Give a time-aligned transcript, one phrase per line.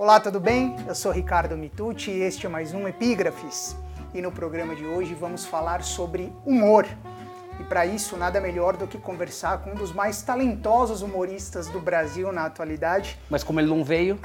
[0.00, 0.74] Olá, tudo bem?
[0.88, 3.76] Eu sou Ricardo Mitucci e este é mais um Epígrafes.
[4.14, 6.86] E no programa de hoje vamos falar sobre humor.
[7.60, 11.78] E para isso, nada melhor do que conversar com um dos mais talentosos humoristas do
[11.78, 13.18] Brasil na atualidade.
[13.28, 14.18] Mas como ele não veio.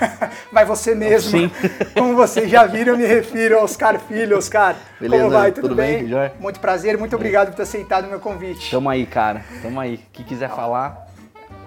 [0.50, 1.30] vai você mesmo.
[1.30, 1.50] Sim.
[1.92, 4.38] Como vocês já viram, eu me refiro ao Oscar Filho.
[4.38, 5.52] Oscar, Beleza, como vai?
[5.52, 6.06] Tudo, tudo bem?
[6.06, 6.32] bem?
[6.40, 8.70] Muito prazer, muito obrigado por ter aceitado o meu convite.
[8.70, 9.44] Tamo aí, cara.
[9.60, 9.96] Tamo aí.
[9.96, 11.07] O que quiser falar.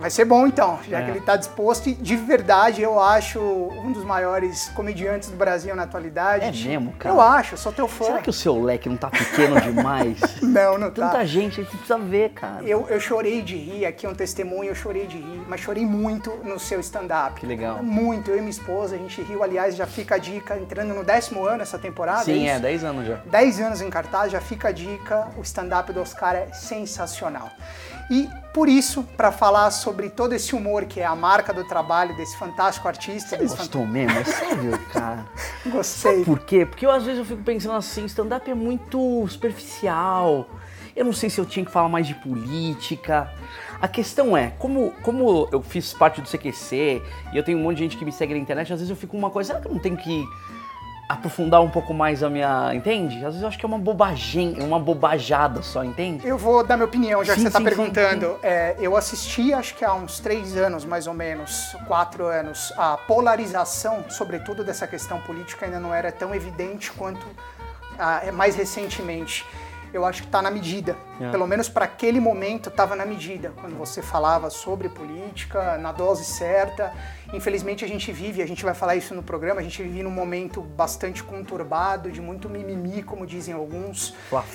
[0.01, 1.03] Vai ser bom então, já É.
[1.03, 1.87] que ele está disposto.
[1.87, 6.45] E de verdade, eu acho um dos maiores comediantes do Brasil na atualidade.
[6.45, 7.13] É mesmo, cara?
[7.13, 8.05] Eu acho, sou teu fã.
[8.05, 10.19] Será que o seu leque não tá pequeno demais?
[10.41, 11.09] Não, não tá.
[11.09, 12.63] Tanta gente aí que precisa ver, cara.
[12.63, 15.85] Eu, eu chorei de rir, aqui é um testemunho, eu chorei de rir, mas chorei
[15.85, 17.39] muito no seu stand-up.
[17.39, 17.81] Que legal.
[17.83, 21.03] Muito, eu e minha esposa, a gente riu, aliás, já fica a dica, entrando no
[21.03, 22.23] décimo ano essa temporada.
[22.23, 22.59] Sim, é?
[22.59, 23.15] 10 anos já.
[23.25, 27.49] 10 anos em cartaz, já fica a dica, o stand-up do Oscar é sensacional.
[28.11, 32.13] E por isso, para falar sobre todo esse humor que é a marca do trabalho
[32.17, 34.19] desse fantástico artista, Você desse gostou mesmo?
[34.19, 35.25] É sério, cara.
[35.65, 36.25] Gostei.
[36.25, 36.65] Por quê?
[36.65, 40.45] Porque eu, às vezes eu fico pensando assim, stand-up é muito superficial.
[40.93, 43.33] Eu não sei se eu tinha que falar mais de política.
[43.81, 47.77] A questão é, como, como eu fiz parte do CQC e eu tenho um monte
[47.77, 49.61] de gente que me segue na internet, às vezes eu fico com uma coisa, será
[49.61, 50.25] que eu não tenho que
[51.13, 52.73] aprofundar um pouco mais a minha.
[52.73, 53.17] Entende?
[53.17, 56.27] Às vezes eu acho que é uma bobagem, uma bobajada só, entende?
[56.27, 58.37] Eu vou dar minha opinião, já que Sim, você está sim, perguntando.
[58.41, 62.97] É, eu assisti, acho que há uns três anos, mais ou menos, quatro anos, a
[62.97, 67.25] polarização, sobretudo dessa questão política, ainda não era tão evidente quanto
[67.97, 69.45] ah, é mais recentemente.
[69.93, 70.95] Eu acho que está na medida.
[71.19, 71.29] É.
[71.31, 73.51] Pelo menos para aquele momento estava na medida.
[73.59, 76.93] Quando você falava sobre política, na dose certa.
[77.33, 80.11] Infelizmente a gente vive, a gente vai falar isso no programa, a gente vive num
[80.11, 84.13] momento bastante conturbado, de muito mimimi, como dizem alguns.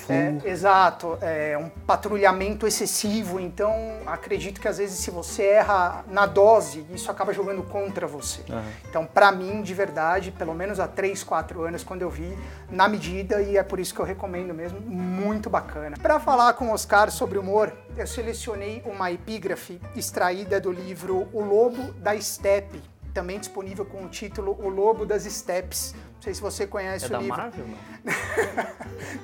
[0.09, 3.73] É, exato, é um patrulhamento excessivo, então
[4.05, 8.41] acredito que às vezes se você erra na dose, isso acaba jogando contra você.
[8.89, 12.37] Então, pra mim, de verdade, pelo menos há 3, 4 anos, quando eu vi,
[12.69, 15.97] na medida, e é por isso que eu recomendo mesmo, muito bacana.
[16.01, 21.41] Pra falar com o Oscar sobre humor, eu selecionei uma epígrafe extraída do livro O
[21.41, 22.79] Lobo da Steppe,
[23.13, 25.95] também disponível com o título O Lobo das Steppes.
[26.15, 27.37] Não sei se você conhece É o da livro.
[27.37, 27.77] Marvel, não?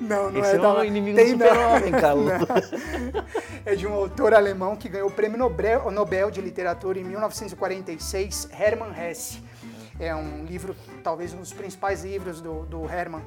[0.00, 1.90] Não, não Esse é é da o inimigo tem super-homem.
[1.92, 3.24] Não.
[3.64, 8.48] É de um autor alemão que ganhou o prêmio Nobel, Nobel de Literatura em 1946,
[8.58, 9.42] Hermann Hesse.
[9.98, 13.22] É um livro, talvez um dos principais livros do, do Hermann,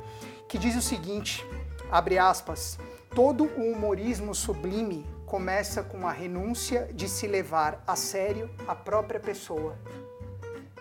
[0.48, 1.46] que diz o seguinte,
[1.92, 2.78] abre aspas,
[3.16, 9.20] todo o humorismo sublime começa com a renúncia de se levar a sério a própria
[9.20, 9.76] pessoa.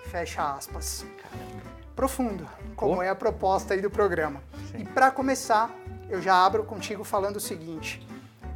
[0.05, 1.05] Fecha aspas.
[1.97, 3.03] Profundo, como Oh.
[3.03, 4.41] é a proposta aí do programa.
[4.79, 5.75] E para começar,
[6.09, 8.07] eu já abro contigo falando o seguinte,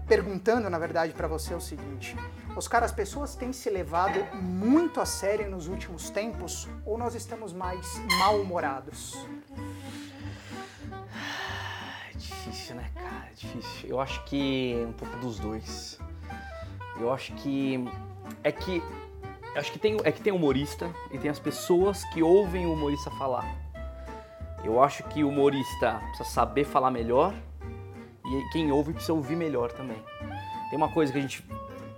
[0.07, 2.17] perguntando na verdade para você o seguinte:
[2.55, 7.53] Oscar, as pessoas têm se levado muito a sério nos últimos tempos ou nós estamos
[7.53, 7.85] mais
[8.21, 9.27] mal-humorados?
[12.21, 13.27] Difícil, né, cara?
[13.31, 13.89] É difícil.
[13.89, 15.99] Eu acho que um pouco dos dois.
[16.99, 17.83] Eu acho que
[18.45, 18.83] é que
[19.57, 23.11] acho que tem é que tem humorista e tem as pessoas que ouvem o humorista
[23.13, 23.47] falar.
[24.63, 27.35] Eu acho que o humorista precisa saber falar melhor
[28.27, 29.97] e quem ouve precisa ouvir melhor também.
[30.69, 31.43] Tem uma coisa que a gente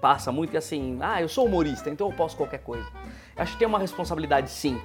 [0.01, 2.87] passa muito que é assim, ah, eu sou humorista, então eu posso qualquer coisa.
[3.35, 4.81] Eu acho que tem uma responsabilidade sim.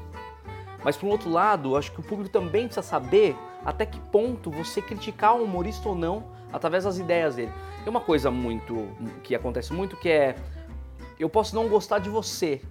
[0.84, 3.36] Mas por um outro lado, acho que o público também precisa saber
[3.67, 6.23] até que ponto você criticar o humorista ou não
[6.53, 7.51] através das ideias dele.
[7.83, 8.88] Tem uma coisa muito
[9.22, 10.38] que acontece muito que é
[11.19, 12.61] eu posso não gostar de você,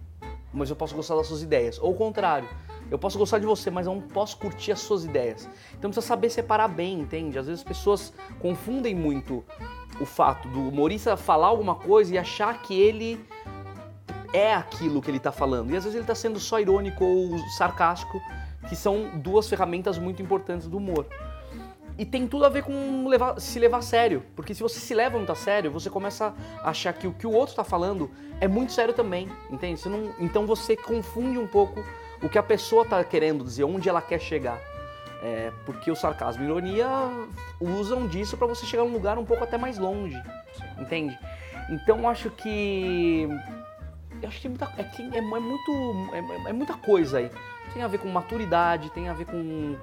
[0.55, 1.79] mas eu posso gostar das suas ideias.
[1.79, 2.49] Ou o contrário,
[2.91, 5.47] eu posso gostar de você, mas eu não posso curtir as suas ideias.
[5.75, 7.39] Então precisa saber separar bem, entende?
[7.39, 9.45] Às vezes as pessoas confundem muito
[10.01, 13.23] o fato do humorista falar alguma coisa e achar que ele
[14.33, 15.73] é aquilo que ele tá falando.
[15.73, 18.19] E às vezes ele tá sendo só irônico ou sarcástico,
[18.69, 21.07] que são duas ferramentas muito importantes do humor.
[21.99, 24.23] E tem tudo a ver com levar- se levar a sério.
[24.35, 27.27] Porque se você se leva muito a sério, você começa a achar que o que
[27.27, 29.81] o outro está falando é muito sério também, entende?
[29.81, 31.83] Você não- então você confunde um pouco
[32.23, 34.59] o que a pessoa está querendo dizer, onde ela quer chegar.
[35.23, 36.87] É, porque o sarcasmo e a ironia
[37.59, 40.21] usam disso para você chegar num lugar um pouco até mais longe,
[40.79, 41.19] entende?
[41.71, 43.27] Então acho que
[44.23, 45.73] eu acho que muita, é, é, é muito
[46.13, 47.31] é, é muita coisa aí.
[47.77, 49.77] Tem a ver com maturidade, tem a ver com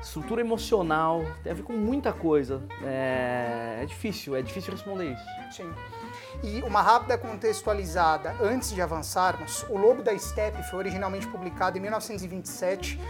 [0.00, 2.62] estrutura emocional, tem a ver com muita coisa.
[2.84, 5.24] É, é difícil, é difícil responder isso.
[5.50, 5.74] Sim.
[6.40, 11.80] E uma rápida contextualizada antes de avançarmos, O Lobo da Steppe foi originalmente publicado em
[11.80, 13.00] 1927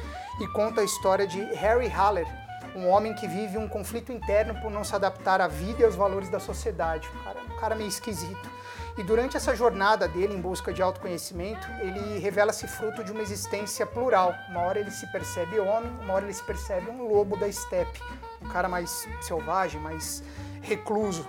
[0.40, 2.26] e conta a história de Harry Haller,
[2.75, 5.94] um homem que vive um conflito interno por não se adaptar à vida e aos
[5.94, 7.06] valores da sociedade.
[7.14, 8.50] Um cara, um cara meio esquisito.
[8.97, 13.87] E durante essa jornada dele em busca de autoconhecimento, ele revela-se fruto de uma existência
[13.87, 14.35] plural.
[14.50, 18.00] Uma hora ele se percebe homem, uma hora ele se percebe um lobo da estepe,
[18.43, 20.23] um cara mais selvagem, mais
[20.61, 21.27] recluso.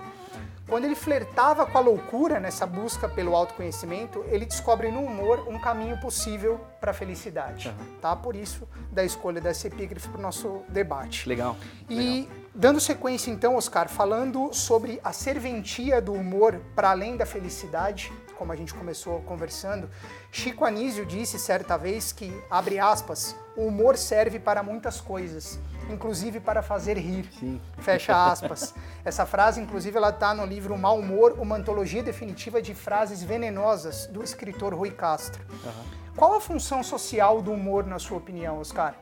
[0.66, 5.58] Quando ele flertava com a loucura nessa busca pelo autoconhecimento, ele descobre no humor um
[5.58, 7.68] caminho possível para a felicidade.
[7.68, 7.96] Uhum.
[8.00, 8.16] Tá?
[8.16, 11.28] Por isso, da escolha dessa epígrafe para o nosso debate.
[11.28, 11.56] Legal.
[11.88, 12.36] E Legal.
[12.54, 18.52] dando sequência, então, Oscar, falando sobre a serventia do humor para além da felicidade, como
[18.52, 19.88] a gente começou conversando,
[20.30, 25.58] Chico Anísio disse certa vez que, abre aspas, o humor serve para muitas coisas
[25.90, 27.28] inclusive para fazer rir.
[27.38, 27.60] Sim.
[27.78, 28.74] Fecha aspas.
[29.04, 34.06] Essa frase, inclusive, ela está no livro Mal Humor, uma antologia definitiva de frases venenosas
[34.06, 35.42] do escritor Rui Castro.
[35.50, 36.14] Uhum.
[36.16, 38.94] Qual a função social do humor, na sua opinião, Oscar?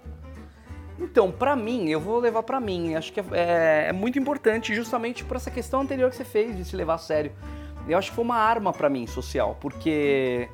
[0.99, 2.95] Então, para mim, eu vou levar para mim.
[2.95, 6.57] Acho que é, é, é, muito importante, justamente por essa questão anterior que você fez
[6.57, 7.33] de se levar a sério.
[7.89, 10.49] Eu acho que foi uma arma para mim social, porque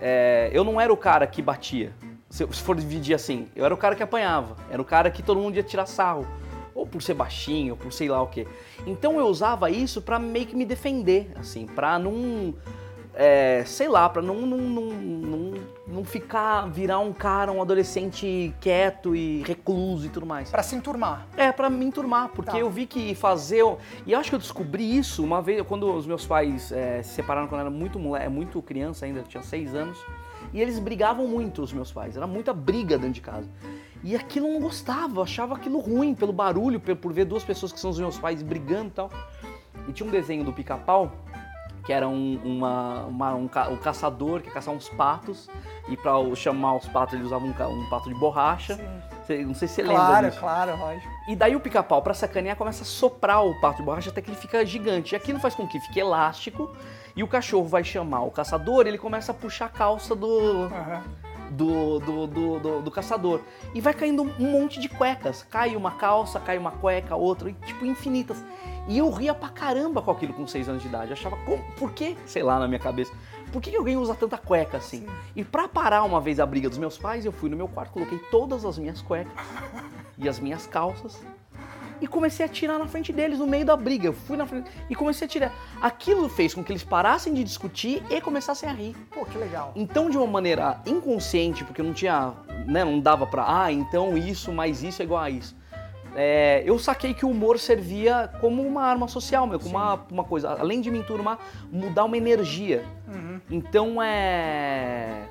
[0.00, 1.92] é, eu não era o cara que batia
[2.28, 5.40] se for dividir assim, eu era o cara que apanhava, era o cara que todo
[5.40, 6.26] mundo ia tirar sarro,
[6.74, 8.46] ou por ser baixinho, ou por sei lá o que.
[8.86, 12.54] Então eu usava isso para meio que me defender, assim, pra não,
[13.18, 15.52] é, sei lá, pra não, não, não,
[15.88, 20.50] não, ficar, virar um cara, um adolescente quieto e recluso e tudo mais.
[20.50, 21.26] Pra se enturmar.
[21.34, 22.58] É, pra me enturmar, porque tá.
[22.58, 23.64] eu vi que fazer.
[24.04, 27.14] E eu acho que eu descobri isso uma vez, quando os meus pais é, se
[27.14, 29.98] separaram quando eu era muito moleque, muito criança ainda, tinha seis anos.
[30.52, 32.18] E eles brigavam muito, os meus pais.
[32.18, 33.48] Era muita briga dentro de casa.
[34.04, 37.72] E aquilo eu não gostava, eu achava aquilo ruim, pelo barulho, por ver duas pessoas
[37.72, 39.10] que são os meus pais brigando e tal.
[39.88, 41.12] E tinha um desenho do pica-pau,
[41.86, 45.48] que era um, uma, uma, um, um, caçador que ia caçar uns patos,
[45.88, 48.76] e para chamar os patos ele usava um, um pato de borracha.
[49.28, 50.40] Não sei se você claro, lembra disso.
[50.40, 54.10] Claro, claro, E daí o pica-pau, pra sacanear, começa a soprar o pato de borracha
[54.10, 55.14] até que ele fica gigante.
[55.14, 56.74] E aquilo faz com que fique elástico
[57.16, 61.02] e o cachorro vai chamar o caçador, ele começa a puxar a calça do, uhum.
[61.50, 63.40] do, do, do, do, do, caçador.
[63.74, 65.42] E vai caindo um monte de cuecas.
[65.44, 68.44] Cai uma calça, cai uma cueca, outra, e, tipo, infinitas.
[68.88, 71.10] E eu ria pra caramba com aquilo com 6 anos de idade.
[71.10, 73.12] Eu achava, como, por que, sei lá, na minha cabeça,
[73.52, 75.00] por que alguém usa tanta cueca assim?
[75.00, 75.08] Sim.
[75.34, 77.92] E pra parar uma vez a briga dos meus pais, eu fui no meu quarto,
[77.92, 79.32] coloquei todas as minhas cuecas
[80.16, 81.20] e as minhas calças
[82.00, 84.06] e comecei a tirar na frente deles no meio da briga.
[84.06, 85.52] Eu fui na frente e comecei a tirar.
[85.80, 88.94] Aquilo fez com que eles parassem de discutir e começassem a rir.
[89.10, 89.72] Pô, que legal.
[89.74, 92.34] Então, de uma maneira inconsciente, porque não tinha,
[92.66, 95.56] né, não dava pra, ah, então isso mais isso é igual a isso.
[96.16, 100.24] É, eu saquei que o humor servia como uma arma social, meu, como uma, uma
[100.24, 101.38] coisa, além de me enturmar,
[101.70, 102.82] mudar uma energia.
[103.06, 103.40] Uhum.
[103.50, 105.28] Então é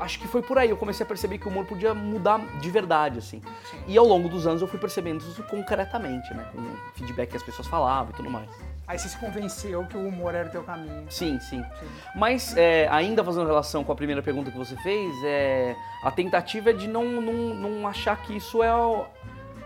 [0.00, 0.70] acho que foi por aí.
[0.70, 3.42] Eu comecei a perceber que o humor podia mudar de verdade, assim.
[3.70, 3.78] Sim.
[3.86, 6.48] E ao longo dos anos eu fui percebendo isso concretamente, né?
[6.52, 8.48] Com o feedback que as pessoas falavam e tudo mais.
[8.88, 11.04] Aí você se convenceu que o humor era o teu caminho.
[11.08, 11.62] Sim, sim.
[11.78, 11.86] sim.
[12.16, 16.70] Mas, é, ainda fazendo relação com a primeira pergunta que você fez, é, a tentativa
[16.70, 19.06] é de não, não, não achar que isso é o,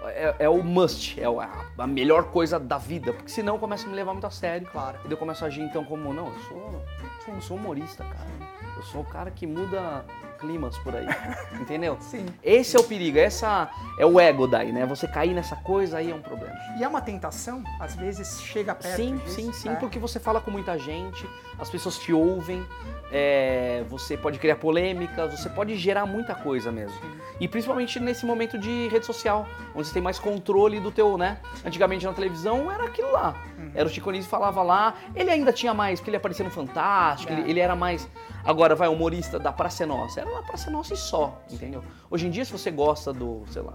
[0.08, 3.88] é, é o must, é a, a, melhor coisa da vida, porque senão começa a
[3.88, 4.66] me levar muito a sério.
[4.70, 4.98] Claro.
[5.06, 6.82] E eu começo a agir então como, não, eu sou,
[7.28, 8.54] eu sou humorista, cara.
[8.76, 10.04] Eu sou o cara que muda
[10.44, 11.06] climas por aí.
[11.58, 11.96] Entendeu?
[12.00, 12.26] Sim.
[12.42, 14.84] Esse é o perigo, essa é o ego daí, né?
[14.86, 16.54] Você cair nessa coisa aí é um problema.
[16.78, 19.74] E é uma tentação, às vezes chega perto Sim, disso, sim, sim, é.
[19.76, 21.26] porque você fala com muita gente,
[21.58, 22.64] as pessoas te ouvem,
[23.10, 26.98] é, você pode criar polêmicas, você pode gerar muita coisa mesmo.
[27.00, 27.14] Sim.
[27.40, 31.38] E principalmente nesse momento de rede social, onde você tem mais controle do teu, né?
[31.64, 33.34] Antigamente na televisão era aquilo lá.
[33.58, 33.70] Uhum.
[33.74, 37.32] Era o Chico Anísio falava lá, ele ainda tinha mais, porque ele aparecia no Fantástico,
[37.32, 37.40] é.
[37.40, 38.08] ele, ele era mais
[38.44, 40.20] Agora vai humorista da Praça Nossa.
[40.20, 41.82] Era na Praça Nossa e só, entendeu?
[42.10, 43.74] Hoje em dia, se você gosta do, sei lá,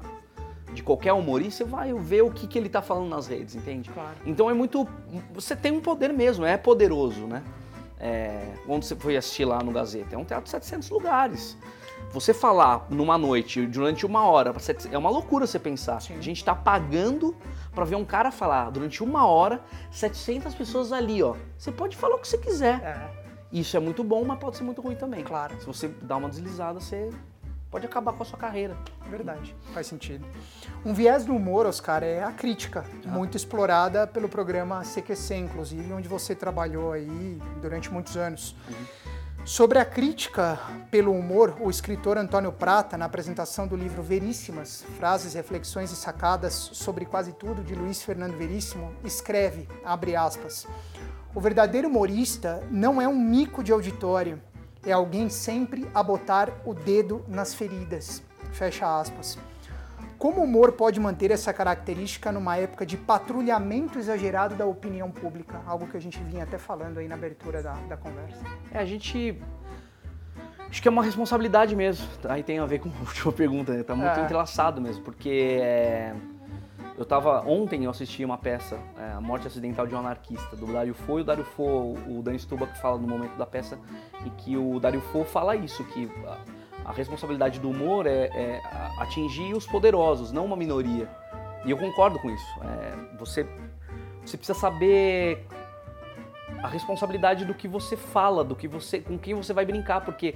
[0.73, 3.89] de qualquer humorista, você vai ver o que, que ele tá falando nas redes, entende?
[3.89, 4.15] Claro.
[4.25, 4.87] Então é muito.
[5.33, 7.43] Você tem um poder mesmo, é poderoso, né?
[7.99, 10.15] É, onde você foi assistir lá no Gazeta?
[10.15, 11.57] É um teatro de 700 lugares.
[12.11, 14.55] Você falar numa noite, durante uma hora,
[14.91, 16.01] é uma loucura você pensar.
[16.01, 16.17] Sim.
[16.17, 17.35] A gente tá pagando
[17.73, 19.61] para ver um cara falar durante uma hora,
[19.91, 21.35] 700 pessoas ali, ó.
[21.57, 22.81] Você pode falar o que você quiser.
[22.81, 23.18] É.
[23.51, 25.23] Isso é muito bom, mas pode ser muito ruim também.
[25.23, 25.59] Claro.
[25.59, 27.09] Se você dá uma deslizada, você
[27.71, 28.75] pode acabar com a sua carreira.
[29.09, 30.25] Verdade, faz sentido.
[30.85, 33.07] Um viés do humor, Oscar, é a crítica, ah.
[33.07, 38.55] muito explorada pelo programa CQC, inclusive, onde você trabalhou aí durante muitos anos.
[38.67, 38.99] Uhum.
[39.45, 40.59] Sobre a crítica
[40.91, 46.53] pelo humor, o escritor Antônio Prata, na apresentação do livro Veríssimas, Frases, Reflexões e Sacadas
[46.53, 50.67] sobre Quase Tudo, de Luiz Fernando Veríssimo, escreve, abre aspas,
[51.33, 54.41] o verdadeiro humorista não é um mico de auditório,
[54.85, 58.23] é alguém sempre a botar o dedo nas feridas.
[58.51, 59.37] Fecha aspas.
[60.17, 65.61] como o humor pode manter essa característica numa época de patrulhamento exagerado da opinião pública?
[65.65, 68.43] Algo que a gente vinha até falando aí na abertura da, da conversa.
[68.71, 69.39] É, a gente.
[70.69, 72.05] Acho que é uma responsabilidade mesmo.
[72.27, 73.83] Aí tem a ver com a última pergunta, né?
[73.83, 74.23] Tá muito é.
[74.23, 75.59] entrelaçado mesmo, porque.
[75.61, 76.13] É...
[76.99, 77.47] Eu tava.
[77.47, 81.17] Ontem eu assisti uma peça, é, A Morte Acidental de um Anarquista, do Dario Fo,
[81.17, 83.79] e o Dario Fo, o Dan Stuba que fala no momento da peça,
[84.25, 86.11] em que o Dario Fo fala isso, que
[86.83, 88.61] a responsabilidade do humor é, é,
[88.97, 91.09] atingir os poderosos, não uma minoria.
[91.63, 92.59] E eu concordo com isso.
[92.61, 93.47] É, você,
[94.25, 95.47] você precisa saber
[96.61, 100.35] a responsabilidade do que você fala, do que você, com quem você vai brincar, porque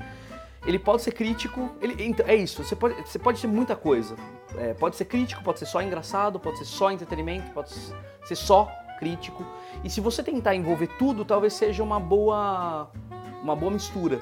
[0.65, 4.15] ele pode ser crítico, ele, então, é isso, você pode, você pode ser muita coisa.
[4.57, 8.71] É, pode ser crítico, pode ser só engraçado, pode ser só entretenimento, pode ser só
[8.99, 9.45] crítico.
[9.83, 12.89] E se você tentar envolver tudo, talvez seja uma boa,
[13.41, 14.21] uma boa mistura.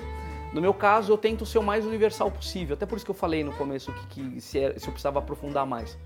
[0.53, 2.73] No meu caso, eu tento ser o mais universal possível.
[2.73, 5.19] Até por isso que eu falei no começo que, que se, é, se, eu precisava
[5.19, 5.97] aprofundar mais.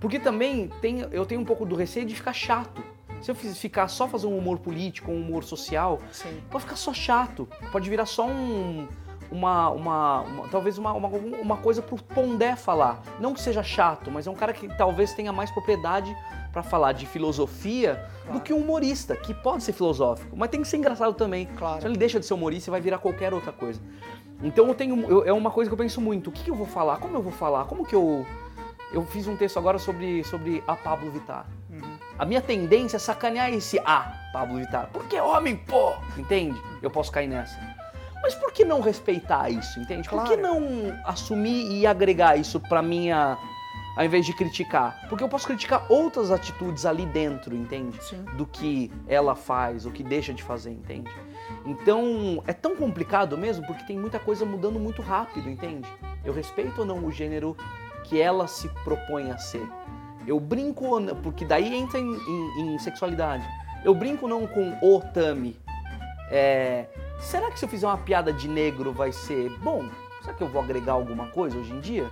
[0.00, 2.82] Porque também tem, eu tenho um pouco do receio de ficar chato.
[3.20, 6.40] Se eu ficar só fazer um humor político, um humor social, Sim.
[6.50, 7.48] pode ficar só chato.
[7.70, 8.88] Pode virar só um,
[9.32, 13.02] uma, uma, uma, talvez uma, uma, uma coisa pro Pondé falar.
[13.18, 16.14] Não que seja chato, mas é um cara que talvez tenha mais propriedade
[16.52, 18.38] para falar de filosofia claro.
[18.38, 21.46] do que um humorista, que pode ser filosófico, mas tem que ser engraçado também.
[21.56, 21.80] Claro.
[21.80, 23.80] Se ele deixa de ser humorista, vai virar qualquer outra coisa.
[24.42, 26.28] Então eu tenho, eu, é uma coisa que eu penso muito.
[26.28, 26.98] O que, que, eu vou falar?
[26.98, 27.64] Como eu vou falar?
[27.64, 28.26] Como que eu
[28.92, 31.46] eu fiz um texto agora sobre sobre a Pablo Vittar.
[31.70, 31.96] Uhum.
[32.18, 34.90] A minha tendência é sacanear esse A, Pablo Vittar.
[34.92, 36.60] Porque homem, pô, entende?
[36.82, 37.58] Eu posso cair nessa.
[38.22, 40.08] Mas por que não respeitar isso, entende?
[40.08, 40.28] Claro.
[40.28, 43.36] Por que não assumir e agregar isso para minha
[43.96, 45.06] ao invés de criticar.
[45.08, 48.02] Porque eu posso criticar outras atitudes ali dentro, entende?
[48.02, 48.24] Sim.
[48.36, 51.10] Do que ela faz, o que deixa de fazer, entende?
[51.64, 55.88] Então, é tão complicado mesmo porque tem muita coisa mudando muito rápido, entende?
[56.24, 57.56] Eu respeito ou não o gênero
[58.04, 59.66] que ela se propõe a ser.
[60.26, 63.44] Eu brinco ou não, porque daí entra em, em, em sexualidade.
[63.84, 65.56] Eu brinco ou não com o Tami.
[66.30, 66.86] É,
[67.22, 69.88] será que se eu fizer uma piada de negro vai ser bom?
[70.20, 72.10] Será que eu vou agregar alguma coisa hoje em dia?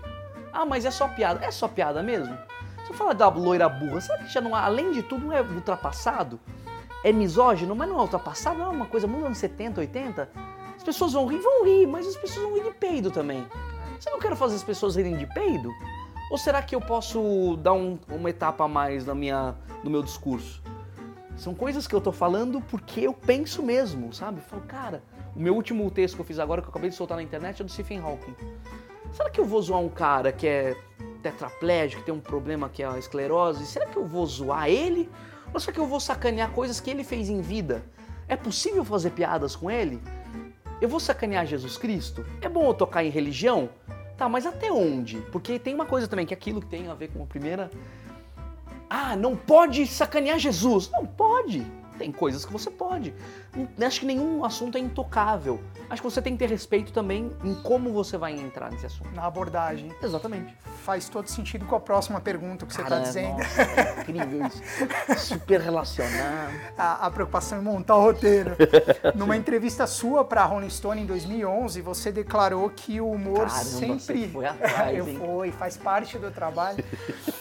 [0.53, 1.45] Ah, mas é só piada.
[1.45, 2.37] É só piada mesmo?
[2.85, 5.43] Se eu falar da loira burra, será que já não, além de tudo, não é
[5.43, 6.41] ultrapassado?
[7.05, 8.59] É misógino, mas não é ultrapassado?
[8.59, 10.31] Não é uma coisa muito anos 70, 80?
[10.77, 13.47] As pessoas vão rir, vão rir, mas as pessoas vão rir de peido também.
[13.99, 15.71] Você não quer fazer as pessoas rirem de peido?
[16.31, 20.03] Ou será que eu posso dar um, uma etapa a mais na minha, no meu
[20.03, 20.63] discurso?
[21.41, 24.41] São coisas que eu tô falando porque eu penso mesmo, sabe?
[24.41, 25.03] Eu falo, cara,
[25.35, 27.63] o meu último texto que eu fiz agora, que eu acabei de soltar na internet,
[27.63, 28.35] é do Stephen Hawking.
[29.11, 30.77] Será que eu vou zoar um cara que é
[31.23, 33.65] tetraplégico, que tem um problema que é a esclerose?
[33.65, 35.09] Será que eu vou zoar ele?
[35.55, 37.83] Ou será que eu vou sacanear coisas que ele fez em vida?
[38.29, 39.99] É possível fazer piadas com ele?
[40.79, 42.23] Eu vou sacanear Jesus Cristo?
[42.43, 43.71] É bom eu tocar em religião?
[44.15, 45.17] Tá, mas até onde?
[45.33, 47.71] Porque tem uma coisa também, que é aquilo que tem a ver com a primeira.
[48.91, 50.91] Ah, não pode sacanear Jesus.
[50.91, 51.65] Não pode.
[51.97, 53.15] Tem coisas que você pode.
[53.85, 55.61] Acho que nenhum assunto é intocável.
[55.89, 59.11] Acho que você tem que ter respeito também em como você vai entrar nesse assunto.
[59.13, 59.93] Na abordagem.
[60.01, 60.55] Exatamente.
[60.85, 63.39] Faz todo sentido com a próxima pergunta que você está dizendo.
[63.39, 64.63] Nossa, é incrível isso.
[65.19, 66.53] Super relacionado.
[66.79, 68.57] A, a, preocupação em montar o roteiro.
[69.17, 73.99] Numa entrevista sua para Rolling Stone em 2011, você declarou que o humor Caramba, sempre.
[73.99, 76.85] Você foi atrás, Eu fui, faz parte do trabalho.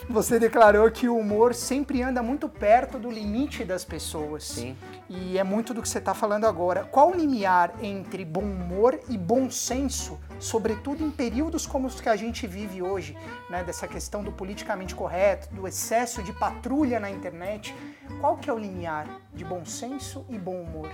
[0.10, 4.44] você declarou que o humor sempre anda muito perto do limite das pessoas.
[4.44, 4.76] Sim.
[5.10, 6.84] E é muito do que você está falando agora.
[6.84, 12.08] Qual o limiar entre bom humor e bom senso, sobretudo em períodos como os que
[12.08, 13.18] a gente vive hoje,
[13.50, 13.64] né?
[13.64, 17.76] dessa questão do politicamente correto, do excesso de patrulha na internet?
[18.22, 20.92] Qual que é o limiar de bom senso e bom humor?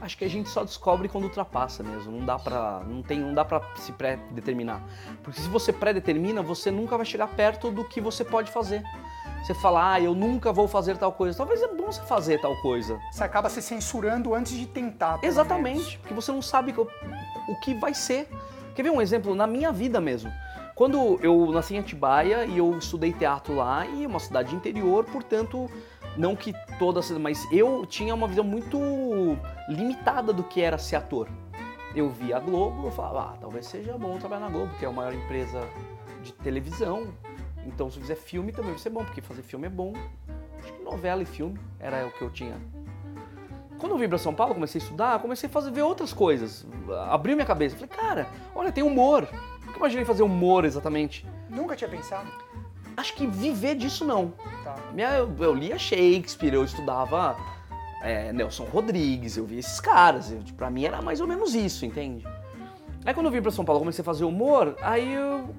[0.00, 2.10] Acho que a gente só descobre quando ultrapassa mesmo.
[2.12, 4.82] Não dá pra, não tem, não dá para se pré-determinar.
[5.22, 8.82] Porque se você pré-determina, você nunca vai chegar perto do que você pode fazer
[9.42, 11.36] você fala, ah, eu nunca vou fazer tal coisa.
[11.36, 13.00] Talvez é bom você fazer tal coisa.
[13.10, 15.18] Você acaba se censurando antes de tentar.
[15.22, 15.96] Exatamente, menos.
[15.96, 18.28] porque você não sabe o que vai ser.
[18.74, 20.30] Quer ver um exemplo na minha vida mesmo?
[20.74, 25.04] Quando eu nasci em Atibaia e eu estudei teatro lá, e é uma cidade interior,
[25.04, 25.68] portanto,
[26.16, 28.78] não que todas, mas eu tinha uma visão muito
[29.68, 31.28] limitada do que era ser ator.
[31.96, 34.88] Eu via a Globo, eu falava, ah, talvez seja bom trabalhar na Globo, que é
[34.88, 35.60] a maior empresa
[36.22, 37.08] de televisão,
[37.68, 39.92] então, se fizer filme também vai ser bom, porque fazer filme é bom.
[40.58, 42.56] Acho que novela e filme era o que eu tinha.
[43.78, 46.66] Quando eu vim para São Paulo, comecei a estudar, comecei a fazer, ver outras coisas.
[47.08, 47.76] Abriu minha cabeça.
[47.76, 49.28] Falei, cara, olha, tem humor.
[49.64, 51.24] Nunca imaginei fazer humor exatamente.
[51.48, 52.28] Nunca tinha pensado?
[52.96, 54.32] Acho que viver disso não.
[54.64, 54.74] Tá.
[54.96, 57.36] Eu, eu lia Shakespeare, eu estudava
[58.02, 60.32] é, Nelson Rodrigues, eu via esses caras.
[60.32, 62.26] Eu, pra mim era mais ou menos isso, entende?
[63.04, 65.54] Aí quando eu vim para São Paulo, comecei a fazer humor, aí eu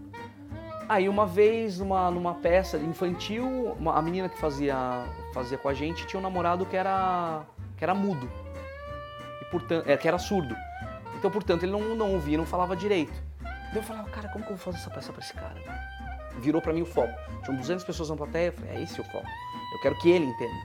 [0.89, 3.45] Aí uma vez, numa, numa peça infantil,
[3.79, 5.05] uma, a menina que fazia,
[5.35, 7.43] fazia com a gente tinha um namorado que era,
[7.77, 8.27] que era mudo.
[9.39, 10.55] E, portanto, é, que era surdo.
[11.15, 13.13] Então, portanto, ele não, não ouvia, não falava direito.
[13.69, 15.61] Então eu falava, cara, como que eu vou fazer essa peça pra esse cara?
[16.39, 17.13] Virou pra mim o foco.
[17.43, 19.27] Tinham 200 pessoas na plateia, eu falei, é esse o foco.
[19.73, 20.55] Eu quero que ele entenda.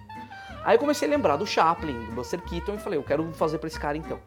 [0.65, 3.59] Aí eu comecei a lembrar do Chaplin, do Buster Keaton, e falei, eu quero fazer
[3.59, 4.19] pra esse cara então.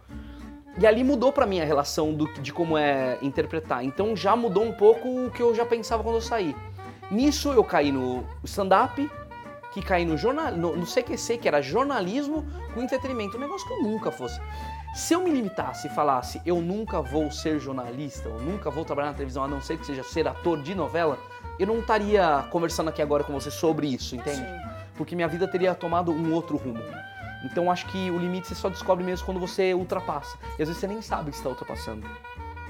[0.80, 3.84] E ali mudou para mim a relação do, de como é interpretar.
[3.84, 6.56] Então já mudou um pouco o que eu já pensava quando eu saí.
[7.10, 9.10] Nisso eu caí no stand-up,
[9.74, 13.38] que caí no, jornal, no, no CQC, que era jornalismo com entretenimento.
[13.38, 14.40] Um negócio que eu nunca fosse.
[14.94, 19.10] Se eu me limitasse e falasse eu nunca vou ser jornalista, eu nunca vou trabalhar
[19.10, 21.18] na televisão a não ser que seja ser ator de novela,
[21.60, 24.38] eu não estaria conversando aqui agora com você sobre isso, entende?
[24.38, 24.60] Sim.
[24.96, 26.82] Porque minha vida teria tomado um outro rumo.
[27.50, 30.38] Então acho que o limite você só descobre mesmo quando você ultrapassa.
[30.60, 32.06] E às vezes você nem sabe que está ultrapassando.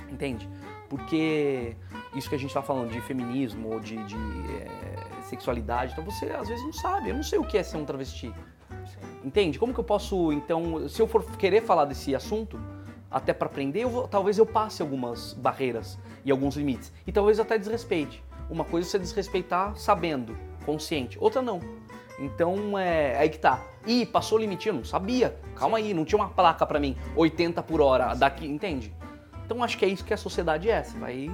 [0.10, 0.48] Entende?
[0.88, 1.76] Porque
[2.16, 6.28] isso que a gente está falando de feminismo ou de, de é, sexualidade, então você
[6.28, 7.10] às vezes não sabe.
[7.10, 8.32] Eu não sei o que é ser um travesti.
[9.24, 9.60] Entende?
[9.60, 12.60] Como que eu posso, então, se eu for querer falar desse assunto,
[13.10, 16.94] até para aprender, eu vou, talvez eu passe algumas barreiras e alguns limites.
[17.06, 18.24] E talvez até desrespeite.
[18.50, 21.18] Uma coisa é você desrespeitar sabendo, consciente.
[21.20, 21.60] Outra não.
[22.20, 23.62] Então é aí que tá.
[23.88, 25.40] Ih, passou o limite, eu não sabia.
[25.56, 28.94] Calma aí, não tinha uma placa para mim, 80 por hora daqui, entende?
[29.46, 30.84] Então acho que é isso que a sociedade é.
[30.84, 31.32] Você vai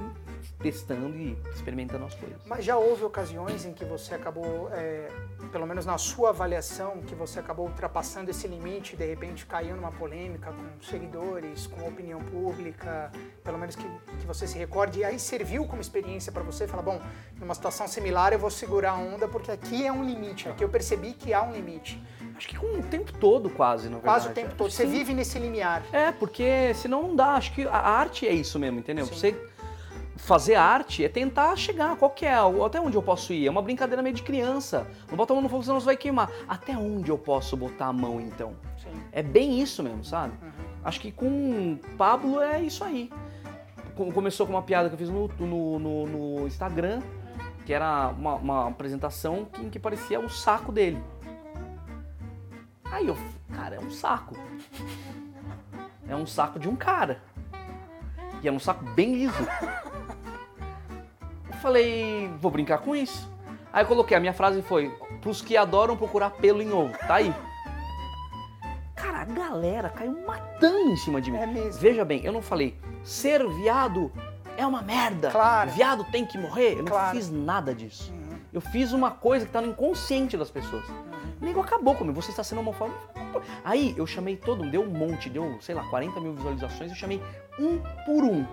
[0.60, 2.38] testando e experimentando as coisas.
[2.46, 5.08] Mas já houve ocasiões em que você acabou, é,
[5.50, 9.74] pelo menos na sua avaliação, que você acabou ultrapassando esse limite e de repente caiu
[9.76, 13.10] numa polêmica com seguidores, com opinião pública,
[13.42, 13.84] pelo menos que,
[14.20, 17.00] que você se recorde, e aí serviu como experiência para você falar, bom,
[17.38, 20.68] numa situação similar eu vou segurar a onda porque aqui é um limite, aqui eu
[20.68, 22.02] percebi que há um limite.
[22.36, 24.04] Acho que com o tempo todo, quase, na verdade.
[24.04, 24.70] Quase o tempo todo.
[24.70, 24.90] Você Sim.
[24.90, 25.82] vive nesse limiar.
[25.92, 27.34] É, porque senão não dá.
[27.34, 29.06] Acho que a arte é isso mesmo, entendeu?
[29.06, 29.14] Sim.
[29.14, 29.50] Você
[30.16, 33.46] fazer arte é tentar chegar, qual que é, até onde eu posso ir?
[33.46, 34.86] É uma brincadeira meio de criança.
[35.08, 36.30] Não bota a mão no fogo, senão você vai queimar.
[36.48, 38.54] Até onde eu posso botar a mão, então?
[38.78, 38.90] Sim.
[39.12, 40.34] É bem isso mesmo, sabe?
[40.42, 40.50] Uhum.
[40.84, 43.10] Acho que com Pablo é isso aí.
[43.94, 47.00] Começou com uma piada que eu fiz no, no, no, no Instagram,
[47.64, 51.02] que era uma, uma apresentação que, que parecia o saco dele.
[52.94, 53.16] Aí eu,
[53.54, 54.36] cara, é um saco.
[56.08, 57.22] É um saco de um cara.
[58.42, 59.46] E é um saco bem liso
[61.64, 63.26] falei, vou brincar com isso.
[63.72, 64.90] Aí eu coloquei, a minha frase foi,
[65.22, 67.34] pros que adoram procurar pelo em ovo, tá aí.
[68.94, 71.38] Cara, a galera caiu matando em cima de mim.
[71.38, 71.80] É mesmo.
[71.80, 74.12] Veja bem, eu não falei, ser viado
[74.58, 75.30] é uma merda.
[75.30, 75.70] Claro.
[75.70, 76.78] Viado tem que morrer.
[76.78, 77.06] Eu claro.
[77.06, 78.12] não fiz nada disso.
[78.12, 78.38] Uhum.
[78.52, 80.84] Eu fiz uma coisa que tá no inconsciente das pessoas.
[81.44, 82.98] Nego acabou comigo, você está sendo homofóbico.
[83.64, 86.96] Aí eu chamei todo mundo, deu um monte, deu, sei lá, 40 mil visualizações, eu
[86.96, 87.20] chamei
[87.58, 88.44] um por um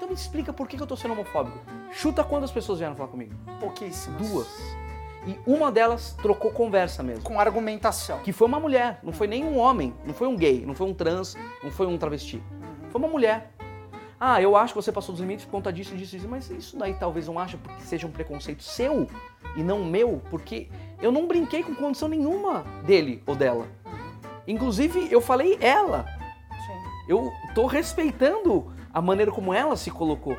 [0.00, 1.58] então me explica por que eu tô sendo homofóbico.
[1.92, 3.34] Chuta quantas pessoas vieram falar comigo?
[3.60, 4.18] Pouquíssimas.
[4.18, 4.48] Duas.
[5.26, 7.22] E uma delas trocou conversa mesmo.
[7.22, 8.18] Com argumentação.
[8.20, 10.86] Que foi uma mulher, não foi nem um homem, não foi um gay, não foi
[10.86, 12.38] um trans, não foi um travesti.
[12.38, 12.90] Uhum.
[12.90, 13.52] Foi uma mulher.
[14.22, 16.76] Ah, eu acho que você passou dos limites por conta disso, disso, disso, mas isso
[16.76, 19.08] daí talvez não acha porque seja um preconceito seu
[19.56, 20.68] e não meu, porque
[21.00, 23.66] eu não brinquei com condição nenhuma dele ou dela.
[24.46, 26.04] Inclusive, eu falei ela.
[26.50, 27.08] Sim.
[27.08, 30.36] Eu tô respeitando a maneira como ela se colocou.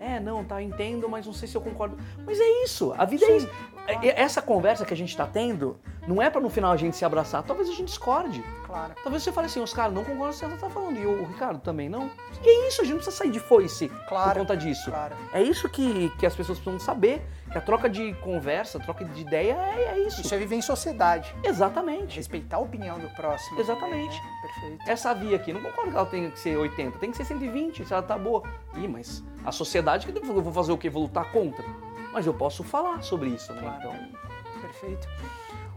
[0.00, 1.98] É, não, tá, entendo, mas não sei se eu concordo.
[2.24, 3.46] Mas é isso, a vida é Sim, é isso.
[3.86, 4.00] Claro.
[4.02, 7.04] Essa conversa que a gente tá tendo não é para no final a gente se
[7.04, 8.42] abraçar, talvez a gente discorde.
[8.64, 8.94] Claro.
[9.02, 11.06] Talvez você fale assim, os caras não concordam com o que você tá falando, e
[11.06, 12.10] o Ricardo também não.
[12.42, 14.90] E é isso, a gente não precisa sair de foice claro, por conta disso.
[14.90, 15.14] Claro.
[15.32, 19.04] É isso que, que as pessoas precisam saber, que a troca de conversa, a troca
[19.04, 20.20] de ideia é, é isso.
[20.20, 21.34] Isso é viver em sociedade.
[21.42, 22.16] Exatamente.
[22.16, 23.60] Respeitar a opinião do próximo.
[23.60, 24.16] Exatamente.
[24.16, 24.30] Né?
[24.42, 24.90] Perfeito.
[24.90, 27.84] Essa via aqui, não concordo que ela tenha que ser 80, tem que ser 120,
[27.84, 28.42] se ela tá boa.
[28.76, 30.90] Ih, mas a sociedade, eu vou fazer o quê?
[30.90, 31.64] Vou lutar contra?
[32.12, 33.60] Mas eu posso falar sobre isso, né?
[33.60, 33.78] Claro.
[33.78, 34.20] Então...
[34.60, 35.08] Perfeito.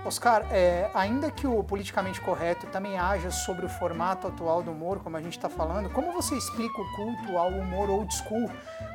[0.05, 4.99] Oscar, é, ainda que o politicamente correto também haja sobre o formato atual do humor,
[4.99, 8.49] como a gente está falando, como você explica o culto ao humor old school,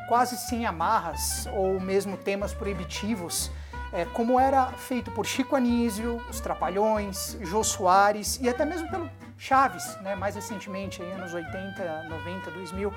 [0.06, 3.50] quase sem amarras ou mesmo temas proibitivos,
[3.90, 9.08] é, como era feito por Chico Anísio, os Trapalhões, Jô Soares e até mesmo pelo
[9.38, 12.92] Chaves, né, mais recentemente, aí, anos 80, 90, 2000.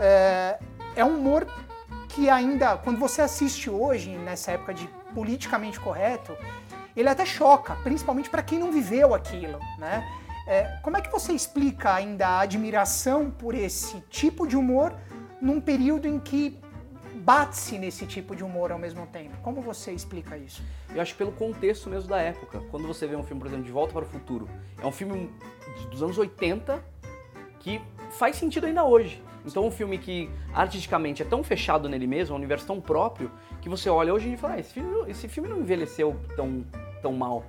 [0.00, 0.58] É,
[0.96, 1.46] é um humor
[2.08, 6.36] que ainda, quando você assiste hoje, nessa época de politicamente correto,
[6.96, 10.06] ele até choca, principalmente para quem não viveu aquilo, né?
[10.46, 14.94] É, como é que você explica ainda a admiração por esse tipo de humor
[15.40, 16.60] num período em que
[17.14, 19.36] bate-se nesse tipo de humor ao mesmo tempo?
[19.42, 20.62] Como você explica isso?
[20.94, 22.60] Eu acho pelo contexto mesmo da época.
[22.70, 24.48] Quando você vê um filme, por exemplo, De Volta para o Futuro,
[24.80, 25.32] é um filme
[25.90, 26.84] dos anos 80
[27.58, 27.80] que
[28.10, 29.22] faz sentido ainda hoje.
[29.44, 33.30] Então um filme que artisticamente é tão fechado nele mesmo, é um universo tão próprio,
[33.60, 36.64] que você olha hoje e fala, ah, esse, filme, esse filme não envelheceu tão,
[37.02, 37.44] tão mal.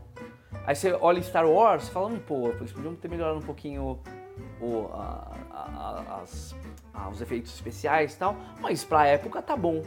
[0.65, 3.99] Aí você olha Star Wars e fala, hum, pô, eles podiam ter melhorado um pouquinho
[4.59, 6.55] o, a, a, as,
[6.93, 9.81] a, os efeitos especiais e tal, mas pra época tá bom,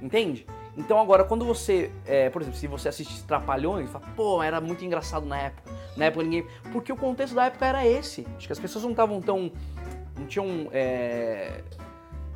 [0.00, 0.46] entende?
[0.76, 4.84] Então agora, quando você, é, por exemplo, se você assiste Trapalhões, fala, pô, era muito
[4.84, 5.70] engraçado na época.
[5.96, 6.46] Na época ninguém.
[6.72, 8.26] Porque o contexto da época era esse.
[8.36, 9.52] Acho que as pessoas não estavam tão.
[10.16, 11.62] Não tinham é,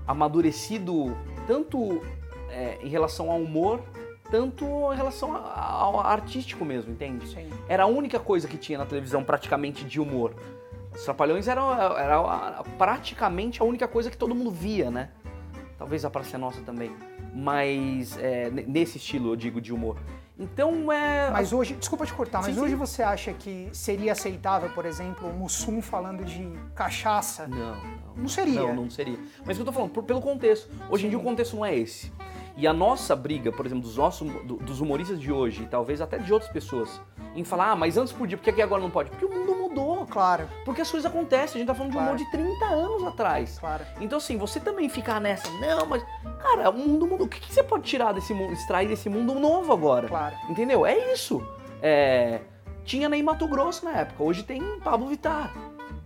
[0.06, 2.02] amadurecido tanto
[2.50, 3.82] é, em relação ao humor,
[4.30, 7.28] tanto em relação ao artístico mesmo, entende?
[7.28, 7.48] Sim.
[7.68, 10.34] Era a única coisa que tinha na televisão praticamente de humor.
[10.94, 15.10] Os Trapalhões eram era praticamente a única coisa que todo mundo via, né?
[15.78, 16.90] Talvez a Praça Nossa também
[17.36, 19.98] mas é, nesse estilo, eu digo, de humor.
[20.38, 21.31] Então é.
[21.31, 22.79] Mas hoje, desculpa te cortar, mas sim, hoje sim.
[22.79, 27.49] você acha que seria aceitável, por exemplo, o Mussum falando de cachaça?
[27.49, 27.96] Não, não.
[28.16, 28.61] Não seria.
[28.61, 29.18] Não, não seria.
[29.44, 30.68] Mas o que eu tô falando, por, pelo contexto.
[30.90, 31.07] Hoje sim.
[31.07, 32.12] em dia o contexto não é esse.
[32.57, 36.16] E a nossa briga, por exemplo, dos, nossos, dos humoristas de hoje, e talvez até
[36.16, 37.01] de outras pessoas,
[37.35, 39.11] em falar, ah, mas antes podia, por que agora não pode?
[39.11, 39.55] Porque o mundo
[40.10, 40.48] Claro.
[40.64, 42.16] Porque as coisas acontecem, a gente tá falando claro.
[42.16, 43.58] de humor de 30 anos atrás.
[43.58, 43.84] Claro.
[44.00, 46.04] Então, assim, você também ficar nessa, não, mas,
[46.40, 47.26] cara, o mundo mudou.
[47.26, 50.08] O que, que você pode tirar desse mundo, extrair desse mundo novo agora?
[50.08, 50.36] Claro.
[50.48, 50.86] Entendeu?
[50.86, 51.46] É isso.
[51.82, 52.40] É,
[52.84, 55.52] tinha Ney Mato Grosso na época, hoje tem Pablo Vittar.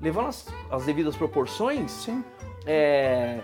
[0.00, 2.24] Levando as, as devidas proporções, Sim.
[2.66, 3.40] É,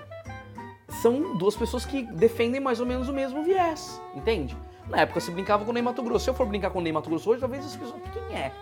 [0.88, 4.56] são duas pessoas que defendem mais ou menos o mesmo viés, entende?
[4.88, 6.24] Na época você brincava com o Ney Mato Grosso.
[6.24, 8.00] Se eu for brincar com o Ney Mato Grosso hoje, talvez as pessoas.
[8.12, 8.52] Quem é?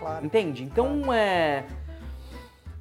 [0.00, 0.26] Claro.
[0.26, 0.64] Entende?
[0.64, 1.12] Então claro.
[1.12, 1.64] é.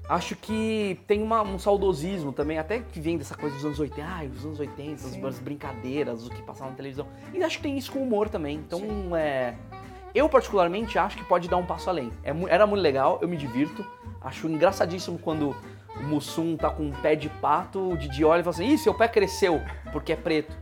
[0.08, 4.08] Acho que tem uma, um saudosismo também, até que vem dessa coisa dos anos 80,
[4.08, 5.24] ah, os anos 80, Sim.
[5.24, 7.06] as brincadeiras, o que passava na televisão.
[7.32, 8.58] E acho que tem isso com humor também.
[8.58, 9.16] Então Sim.
[9.16, 9.54] é.
[10.16, 12.12] Eu, particularmente, acho que pode dar um passo além.
[12.24, 13.86] É, era muito legal, eu me divirto.
[14.20, 15.56] Acho engraçadíssimo quando
[15.96, 18.78] o Mussum tá com um pé de pato, o Didi olha e fala assim: Ih,
[18.80, 20.58] seu pé cresceu porque é preto.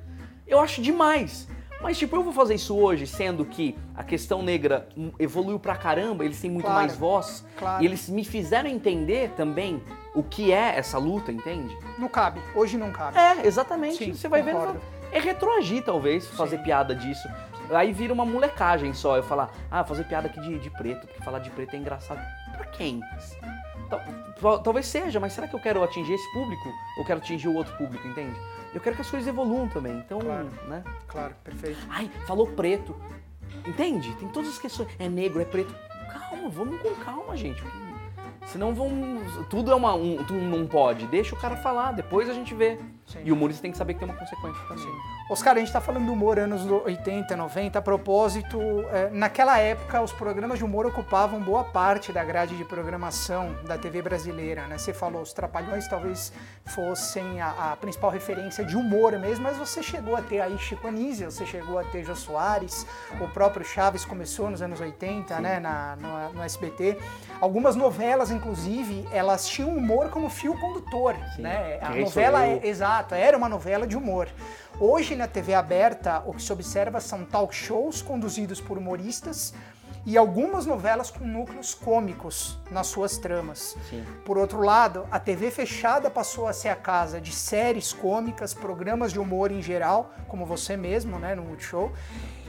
[0.46, 1.48] Eu acho demais.
[1.80, 4.88] Mas, tipo, eu vou fazer isso hoje, sendo que a questão negra
[5.20, 7.46] evoluiu pra caramba, eles têm muito claro, mais voz.
[7.56, 7.84] Claro.
[7.84, 9.82] E eles me fizeram entender também
[10.16, 11.78] o que é essa luta, entende?
[12.00, 12.42] Não cabe.
[12.56, 13.18] Hoje não cabe.
[13.18, 13.98] É, exatamente.
[13.98, 14.74] Sim, Você vai concordo.
[14.74, 14.82] vendo.
[15.12, 16.64] É retroagir, talvez, fazer Sim.
[16.64, 17.28] piada disso.
[17.70, 19.18] Aí vira uma molecagem só.
[19.18, 22.20] Eu falar, ah, fazer piada aqui de, de preto, porque falar de preto é engraçado.
[22.56, 23.02] Pra quem?
[23.90, 27.56] Tal, talvez seja, mas será que eu quero atingir esse público ou quero atingir o
[27.56, 28.36] outro público, entende?
[28.74, 30.50] Eu quero que as coisas evoluam também, então, Claro.
[30.68, 30.84] né?
[31.08, 31.80] Claro, perfeito.
[31.90, 32.96] Ai, falou preto.
[33.66, 34.14] Entende?
[34.16, 34.90] Tem todas as questões.
[35.00, 35.74] É negro, é preto.
[36.12, 37.64] Calma, vamos com calma, gente.
[38.46, 38.90] Senão vão.
[39.50, 39.94] Tudo é uma.
[39.96, 41.08] Um, tudo não pode.
[41.08, 42.78] Deixa o cara falar, depois a gente vê.
[43.08, 43.20] Sim.
[43.24, 44.84] E o humorista tem que saber que tem uma consequência também.
[44.84, 45.18] Sim.
[45.30, 47.80] Oscar, a gente está falando do humor anos 80, 90.
[47.80, 48.60] A propósito,
[48.92, 53.78] é, naquela época, os programas de humor ocupavam boa parte da grade de programação da
[53.78, 54.68] TV brasileira.
[54.68, 54.78] Né?
[54.78, 56.34] Você falou, os Trapalhões talvez
[56.66, 60.88] fossem a, a principal referência de humor mesmo, mas você chegou a ter aí Chico
[60.88, 62.86] Anísio, você chegou a ter Jô Soares,
[63.22, 66.98] o próprio Chaves começou nos anos 80, né, na, no, no SBT.
[67.40, 71.16] Algumas novelas, inclusive, elas tinham humor como fio condutor.
[71.36, 71.44] Sim.
[71.44, 71.80] Né?
[71.82, 74.28] A Quem sou novela, é, exato, era uma novela de humor.
[74.80, 79.54] Hoje, na TV aberta, o que se observa são talk shows conduzidos por humoristas
[80.06, 83.76] e algumas novelas com núcleos cômicos nas suas tramas.
[83.90, 84.06] Sim.
[84.24, 89.12] Por outro lado, a TV fechada passou a ser a casa de séries cômicas, programas
[89.12, 91.92] de humor em geral, como você mesmo, né, no Multishow.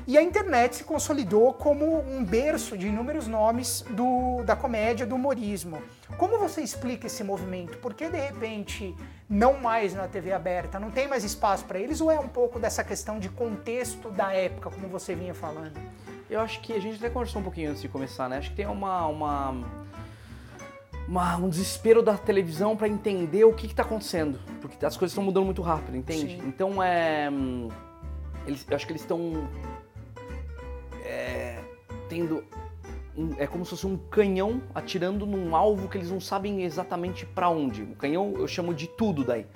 [0.08, 5.14] E a internet se consolidou como um berço de inúmeros nomes do, da comédia, do
[5.16, 5.82] humorismo.
[6.16, 7.76] Como você explica esse movimento?
[7.76, 8.96] Por que, de repente,
[9.28, 10.80] não mais na TV aberta?
[10.80, 12.00] Não tem mais espaço para eles?
[12.00, 15.78] Ou é um pouco dessa questão de contexto da época, como você vinha falando?
[16.30, 18.38] Eu acho que a gente até conversou um pouquinho antes de começar, né?
[18.38, 19.06] Acho que tem uma.
[19.08, 19.54] uma,
[21.06, 24.40] uma- um desespero da televisão pra entender o que, que tá acontecendo.
[24.62, 26.38] Porque as coisas estão mudando muito rápido, entende?
[26.38, 26.42] Sim.
[26.46, 27.28] Então é.
[27.30, 27.68] hum,
[28.46, 29.46] Eles, eu acho que eles estão.
[31.08, 31.58] É,
[32.08, 32.44] tendo.
[33.38, 37.48] é como se fosse um canhão atirando num alvo que eles não sabem exatamente pra
[37.48, 37.82] onde.
[37.82, 39.46] O canhão eu chamo de tudo daí.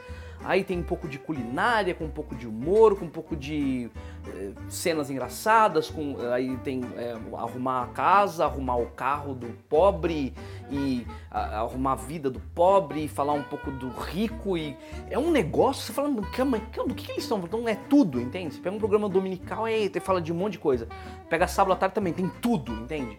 [0.44, 3.88] Aí tem um pouco de culinária, com um pouco de humor, com um pouco de
[4.26, 10.35] eh, cenas engraçadas, com aí tem eh, arrumar a casa, arrumar o carro do pobre
[10.70, 14.76] e a- arrumar a vida do pobre, e falar um pouco do rico e
[15.11, 17.38] é um negócio, você fala, calma, do que, que eles estão?
[17.38, 18.55] Então é tudo, entende?
[18.55, 20.88] Você pega um programa dominical, e fala de um monte de coisa.
[21.28, 23.18] Pega sábado à tarde também, tem tudo, entende?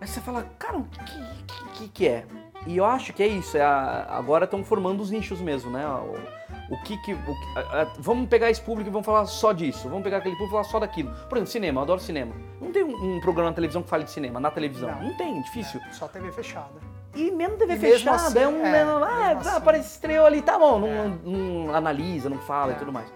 [0.00, 2.26] Aí você fala, cara, o que, que, que, que é?
[2.66, 5.86] E eu acho que é isso, é a- agora estão formando os nichos mesmo, né?
[5.86, 7.12] O, o que que.
[7.12, 10.18] o que- a- a- vamos pegar esse público e vamos falar só disso, vamos pegar
[10.18, 11.10] aquele público e falar só daquilo.
[11.28, 12.34] Por exemplo, cinema, eu adoro cinema.
[12.60, 14.90] Não tem um, um programa na televisão que fale de cinema, na televisão.
[14.90, 15.02] Não.
[15.08, 15.80] Não, tem, difícil.
[15.80, 16.92] É, só TV fechada.
[17.14, 18.64] E mesmo TV fechada, assim, é um.
[18.64, 19.56] É, ah, assim.
[19.56, 21.08] aparece estreou ali, tá bom, não, é.
[21.24, 22.78] não, não analisa, não fala e é.
[22.78, 23.12] tudo mais.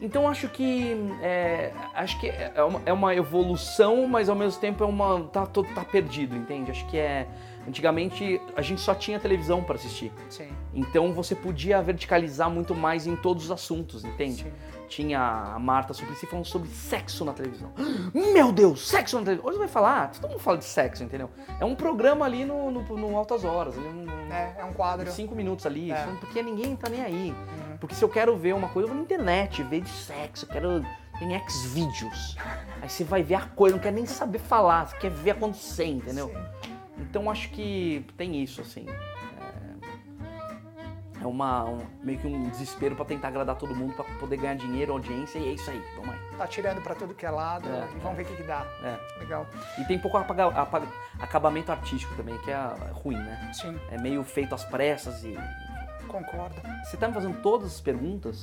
[0.00, 4.84] Então acho que é, acho que é uma, é uma, evolução, mas ao mesmo tempo
[4.84, 6.70] é uma tá, tá perdido, entende?
[6.70, 7.26] Acho que é
[7.66, 10.12] antigamente a gente só tinha televisão para assistir.
[10.28, 10.48] Sim.
[10.72, 14.44] Então você podia verticalizar muito mais em todos os assuntos, entende?
[14.44, 14.52] Sim.
[14.88, 15.18] Tinha
[15.54, 17.72] a Marta Suplicy falando sobre sexo na televisão.
[18.12, 19.50] Meu Deus, sexo na televisão.
[19.50, 21.30] Hoje vai falar, todo mundo fala de sexo, entendeu?
[21.58, 23.76] É um programa ali no, no, no Altas Horas.
[23.76, 25.10] Um, é, é um quadro.
[25.10, 26.06] Cinco minutos ali, é.
[26.20, 27.30] porque ninguém tá nem aí.
[27.30, 27.76] Uhum.
[27.78, 30.48] Porque se eu quero ver uma coisa, eu vou na internet, ver de sexo, eu
[30.48, 30.84] quero
[31.18, 32.36] tem X-Vídeos.
[32.82, 35.86] Aí você vai ver a coisa, não quer nem saber falar, você quer ver acontecer,
[35.86, 36.28] entendeu?
[36.28, 36.53] Sim.
[36.98, 38.86] Então acho que tem isso, assim
[41.24, 44.54] é uma, um, meio que um desespero para tentar agradar todo mundo, para poder ganhar
[44.54, 46.20] dinheiro, audiência, e é isso aí, vamos aí.
[46.36, 48.66] Tá tirando para tudo que é lado é, e vamos ver o que, que dá.
[48.82, 49.20] É.
[49.20, 49.46] Legal.
[49.78, 50.86] E tem pouco apaga, apaga,
[51.18, 52.56] acabamento artístico também, que é
[52.92, 53.50] ruim, né?
[53.54, 53.78] Sim.
[53.90, 55.36] É meio feito às pressas e.
[56.06, 56.56] Concordo.
[56.84, 58.42] Você tá me fazendo todas as perguntas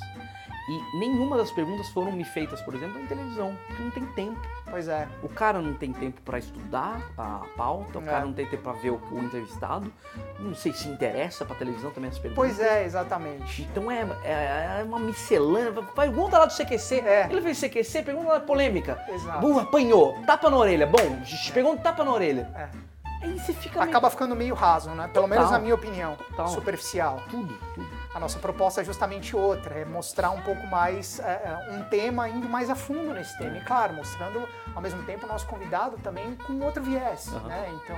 [0.69, 4.39] e nenhuma das perguntas foram me feitas, por exemplo, em televisão, porque não tem tempo.
[4.69, 5.07] Pois é.
[5.23, 8.05] O cara não tem tempo para estudar a pauta, o é.
[8.05, 9.91] cara não tem tempo para ver o, o, entrevistado,
[10.39, 12.35] não sei se interessa para televisão também as perguntas.
[12.35, 13.63] Pois é, exatamente.
[13.63, 15.71] Então é, é, é uma miscelânea.
[15.95, 16.95] Pergunta lá do CQC.
[16.99, 17.27] É.
[17.29, 19.03] Ele fez CQC, pergunta lá polêmica.
[19.09, 19.39] Exato.
[19.39, 20.85] Burra, apanhou, tapa na orelha.
[20.85, 21.21] Bom,
[21.53, 22.49] pergunta tapa na orelha.
[22.55, 22.91] É.
[23.21, 23.81] Aí você fica.
[23.81, 24.11] Acaba meio...
[24.11, 25.07] ficando meio raso, né?
[25.07, 25.29] Pelo Total.
[25.29, 26.15] menos na minha opinião.
[26.15, 26.47] Total.
[26.47, 27.21] Superficial.
[27.29, 27.87] Tudo, tudo.
[28.13, 32.49] A nossa proposta é justamente outra, é mostrar um pouco mais é, um tema, indo
[32.49, 33.57] mais a fundo nesse tema.
[33.57, 37.27] E claro, mostrando ao mesmo tempo o nosso convidado também com outro viés.
[37.27, 37.47] Uhum.
[37.47, 37.79] Né?
[37.81, 37.97] Então,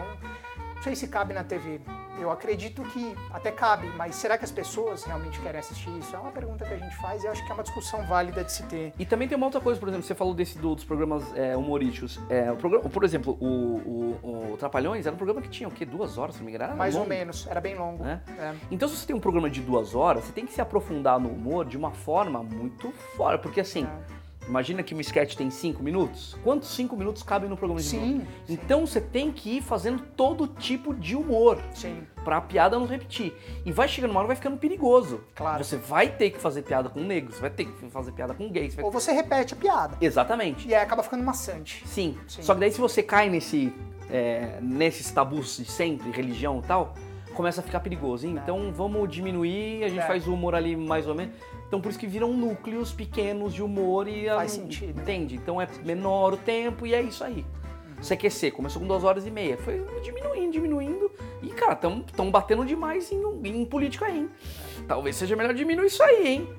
[0.75, 1.79] não sei se cabe na TV.
[2.19, 6.13] Eu acredito que até cabe, mas será que as pessoas realmente querem assistir isso?
[6.13, 8.51] É uma pergunta que a gente faz e acho que é uma discussão válida de
[8.51, 8.93] se ter.
[8.99, 11.55] E também tem uma outra coisa, por exemplo, você falou desse do, dos programas é,
[11.55, 12.19] humorísticos.
[12.29, 15.71] É, o programa, por exemplo, o, o, o, Trapalhões era um programa que tinha o
[15.71, 15.85] quê?
[15.85, 16.65] Duas horas, se não me engano?
[16.65, 17.05] Era Mais longo.
[17.05, 18.03] ou menos, era bem longo.
[18.03, 18.21] Né?
[18.37, 18.53] É.
[18.69, 21.29] Então, se você tem um programa de duas horas, você tem que se aprofundar no
[21.29, 23.85] humor de uma forma muito fora, porque assim.
[23.85, 26.35] É Imagina que um sketch tem 5 minutos.
[26.43, 28.21] Quantos 5 minutos cabem no programa de sim, humor?
[28.45, 28.53] Sim.
[28.53, 31.61] Então você tem que ir fazendo todo tipo de humor.
[31.73, 32.03] Sim.
[32.23, 33.33] Pra piada não repetir.
[33.65, 35.21] E vai chegando uma hora vai ficando perigoso.
[35.35, 35.63] Claro.
[35.63, 38.77] Você vai ter que fazer piada com negros, vai ter que fazer piada com gays.
[38.77, 39.97] Ou você repete a piada.
[40.01, 40.67] Exatamente.
[40.67, 41.87] E aí acaba ficando maçante.
[41.87, 42.17] Sim.
[42.27, 42.41] sim.
[42.41, 43.73] Só que daí se você cai nesse,
[44.09, 46.93] é, nesses tabus de sempre, religião e tal,
[47.33, 48.25] começa a ficar perigoso.
[48.25, 48.37] Hein?
[48.37, 48.41] É.
[48.41, 50.07] Então vamos diminuir, a gente é.
[50.07, 51.35] faz o humor ali mais ou menos.
[51.67, 54.27] Então por isso que viram núcleos pequenos de humor e.
[54.27, 55.01] Faz sentido.
[55.01, 55.35] Entende?
[55.35, 57.45] Então é menor o tempo e é isso aí.
[57.97, 58.17] Uhum.
[58.17, 59.57] CQC começou com duas horas e meia.
[59.57, 61.11] Foi diminuindo, diminuindo.
[61.41, 64.29] E, cara, estão batendo demais em, em política aí, hein?
[64.87, 66.49] Talvez seja melhor diminuir isso aí, hein?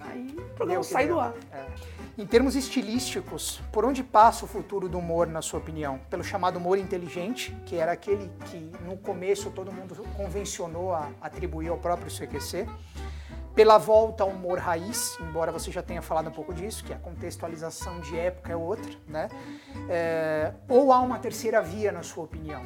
[0.00, 1.34] Aí o programa sai do ar.
[1.52, 1.95] É.
[2.18, 6.00] Em termos estilísticos, por onde passa o futuro do humor, na sua opinião?
[6.08, 11.68] Pelo chamado humor inteligente, que era aquele que no começo todo mundo convencionou a atribuir
[11.68, 12.66] ao próprio CQC
[13.54, 16.98] pela volta ao humor raiz, embora você já tenha falado um pouco disso, que a
[16.98, 19.28] contextualização de época é outra, né?
[19.88, 22.62] É, ou há uma terceira via, na sua opinião?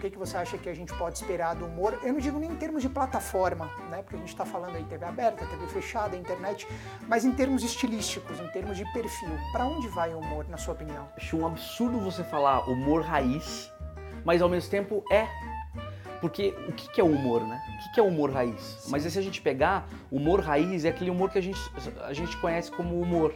[0.00, 2.00] O que, que você acha que a gente pode esperar do humor?
[2.02, 4.00] Eu não digo nem em termos de plataforma, né?
[4.00, 6.66] Porque a gente está falando aí TV aberta, TV fechada, internet,
[7.06, 9.28] mas em termos estilísticos, em termos de perfil.
[9.52, 11.06] Para onde vai o humor, na sua opinião?
[11.18, 13.70] Acho um absurdo você falar humor raiz,
[14.24, 15.28] mas ao mesmo tempo é
[16.18, 17.60] porque o que, que é o humor, né?
[17.68, 18.58] O que, que é o humor raiz?
[18.58, 18.90] Sim.
[18.90, 21.60] Mas se a gente pegar, humor raiz é aquele humor que a gente,
[22.06, 23.34] a gente conhece como humor.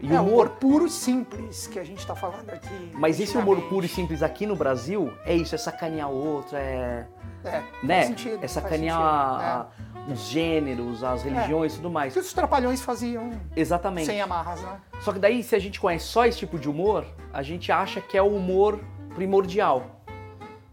[0.00, 2.90] E é, o humor puro e simples que a gente está falando aqui.
[2.94, 6.56] Mas esse humor puro e simples aqui no Brasil é isso, é sacanear o outro,
[6.56, 7.06] é.
[7.44, 7.96] É, né?
[7.96, 8.38] faz sentido.
[8.42, 10.12] É sacanear sentido, é.
[10.12, 11.76] os gêneros, as religiões e é.
[11.76, 12.12] tudo mais.
[12.12, 13.30] Que os trapalhões faziam.
[13.54, 14.06] Exatamente.
[14.06, 14.80] Sem amarras, né?
[15.00, 18.00] Só que daí, se a gente conhece só esse tipo de humor, a gente acha
[18.00, 18.80] que é o humor
[19.14, 19.94] primordial.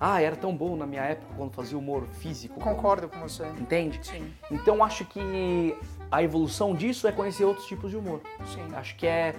[0.04, 2.60] Ah, era tão bom na minha época quando fazia humor físico.
[2.60, 3.46] Concordo com você.
[3.60, 4.00] Entende?
[4.02, 4.34] Sim.
[4.50, 5.78] Então acho que
[6.12, 8.22] a evolução disso é conhecer outros tipos de humor.
[8.46, 8.68] Sim.
[8.76, 9.34] Acho que é,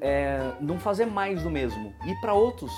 [0.00, 1.94] é não fazer mais do mesmo.
[2.04, 2.72] Ir para outros.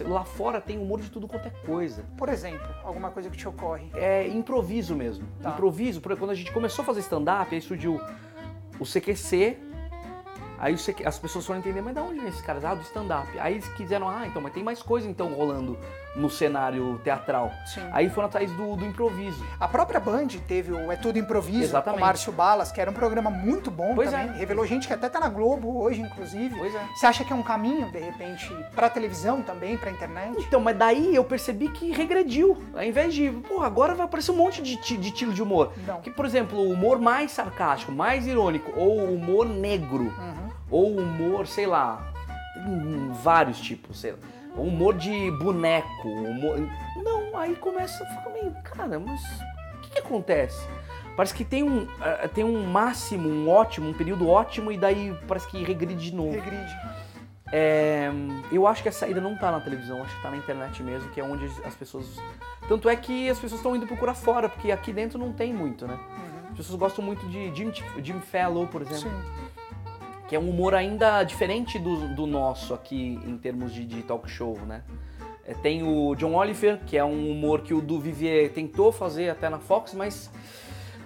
[0.00, 2.04] Lá fora tem humor de tudo quanto é coisa.
[2.18, 3.90] Por exemplo, alguma coisa que te ocorre?
[3.94, 5.26] É improviso mesmo.
[5.40, 5.50] Tá.
[5.50, 8.00] Improviso, porque quando a gente começou a fazer stand-up, aí surgiu
[8.78, 9.68] o CQC,
[10.58, 12.64] Aí as pessoas foram entender, mas de onde vem esses caras?
[12.64, 13.28] Ah, do stand-up.
[13.38, 15.78] Aí eles quiseram, ah, então, mas tem mais coisa então rolando
[16.16, 17.52] no cenário teatral.
[17.66, 17.88] Sim.
[17.92, 19.44] Aí foram atrás do, do, improviso.
[19.58, 22.00] A própria Band teve o É Tudo Improviso Exatamente.
[22.00, 24.28] com Márcio Balas, que era um programa muito bom pois também.
[24.28, 24.32] É.
[24.32, 26.56] Revelou gente que até tá na Globo hoje, inclusive.
[26.56, 26.84] Pois é.
[26.94, 30.36] Você acha que é um caminho, de repente, pra televisão também, pra internet?
[30.38, 32.56] Então, mas daí eu percebi que regrediu.
[32.74, 35.72] Ao invés de, pô, agora vai aparecer um monte de, de estilo de humor.
[35.86, 36.00] Não.
[36.00, 40.04] Que, por exemplo, o humor mais sarcástico, mais irônico, ou o humor negro.
[40.04, 42.12] Uhum ou humor, sei lá,
[43.22, 44.18] vários tipos, sei lá.
[44.58, 46.58] Humor de boneco, humor...
[46.96, 49.20] Não, aí começa a ficar meio, cara, mas
[49.74, 50.66] o que, que acontece?
[51.16, 55.16] Parece que tem um, uh, tem um máximo, um ótimo, um período ótimo e daí
[55.26, 56.30] parece que regride de novo.
[56.30, 56.76] Regride.
[57.50, 58.10] É,
[58.52, 61.10] eu acho que a saída não tá na televisão, acho que tá na internet mesmo,
[61.10, 62.16] que é onde as pessoas.
[62.68, 65.86] Tanto é que as pessoas estão indo procurar fora, porque aqui dentro não tem muito,
[65.86, 65.94] né?
[65.94, 66.50] Uhum.
[66.50, 69.10] As pessoas gostam muito de Jim, Jim Fellow, por exemplo.
[69.10, 69.47] Sim.
[70.28, 74.30] Que é um humor ainda diferente do, do nosso aqui em termos de, de talk
[74.30, 74.82] show, né?
[75.46, 79.48] É, tem o John Oliver, que é um humor que o Duvivier tentou fazer até
[79.48, 80.30] na Fox, mas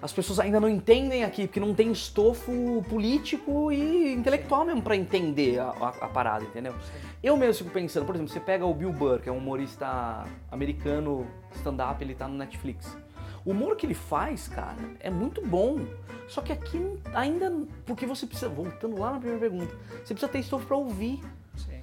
[0.02, 4.96] as pessoas ainda não entendem aqui, porque não tem estofo político e intelectual mesmo para
[4.96, 6.74] entender a, a, a, parada, entendeu?
[7.22, 10.24] Eu mesmo fico pensando, por exemplo, você pega o Bill Burr, que é um humorista
[10.50, 12.96] americano, stand-up, ele tá no Netflix.
[13.44, 15.80] O humor que ele faz, cara, é muito bom.
[16.28, 16.80] Só que aqui
[17.14, 17.52] ainda.
[17.84, 18.48] Porque você precisa.
[18.48, 19.74] Voltando lá na primeira pergunta,
[20.04, 21.20] você precisa ter estofo pra ouvir.
[21.56, 21.82] Sim.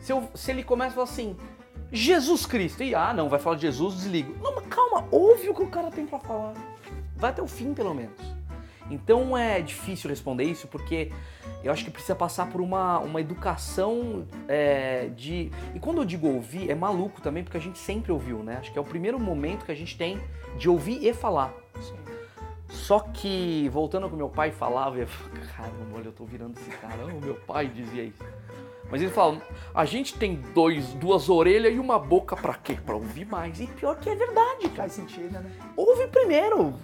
[0.00, 1.36] Se, eu, se ele começa a falar assim,
[1.92, 4.34] Jesus Cristo, e ah, não, vai falar de Jesus, desligo.
[4.42, 6.54] Não, mas calma, ouve o que o cara tem para falar
[7.24, 8.20] vai até o fim pelo menos.
[8.90, 11.10] Então é difícil responder isso porque
[11.62, 15.50] eu acho que precisa passar por uma, uma educação é, de.
[15.74, 18.58] E quando eu digo ouvir, é maluco também porque a gente sempre ouviu, né?
[18.60, 20.20] Acho que é o primeiro momento que a gente tem
[20.58, 21.54] de ouvir e falar.
[21.80, 21.94] Sim.
[22.68, 26.58] Só que, voltando ao que meu pai falava, eu falava, caramba, olha, eu tô virando
[26.58, 27.06] esse cara.
[27.06, 28.22] O meu pai dizia isso.
[28.90, 29.40] Mas ele fala,
[29.74, 32.76] a gente tem dois, duas orelhas e uma boca para quê?
[32.84, 33.60] Para ouvir mais.
[33.60, 34.88] E pior que é verdade, cara.
[34.88, 35.50] Faz sentido, né?
[35.76, 36.74] Ouve primeiro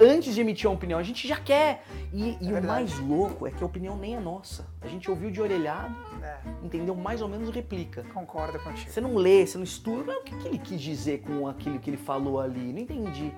[0.00, 1.84] antes de emitir uma opinião, a gente já quer.
[2.12, 4.66] E, e é o mais louco é que a opinião nem é nossa.
[4.80, 6.38] A gente ouviu de orelhado, é.
[6.62, 6.94] entendeu?
[6.94, 8.04] Mais ou menos replica.
[8.14, 8.90] Concorda contigo.
[8.90, 10.04] Você não lê, você não estuda.
[10.06, 12.72] Mas o que, que ele quis dizer com aquilo que ele falou ali?
[12.72, 13.32] Não entendi.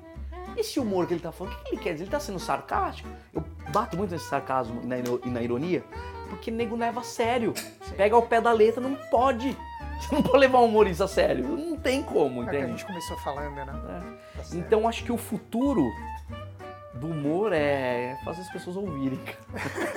[0.57, 2.05] Esse humor que ele tá falando, o que, que ele quer dizer?
[2.05, 3.09] Ele tá sendo sarcástico?
[3.33, 5.85] Eu bato muito nesse sarcasmo e na, ironia,
[6.29, 7.55] porque nego leva a sério.
[7.57, 7.95] Sim.
[7.97, 9.57] Pega ao pé da letra, não pode.
[10.01, 11.47] Você não pode levar um humorista a sério.
[11.47, 12.57] Não tem como, entende?
[12.57, 13.67] É que a gente começou falando, né?
[13.67, 14.43] É.
[14.43, 15.91] Tá então acho que o futuro
[16.95, 19.21] do humor é fazer as pessoas ouvirem.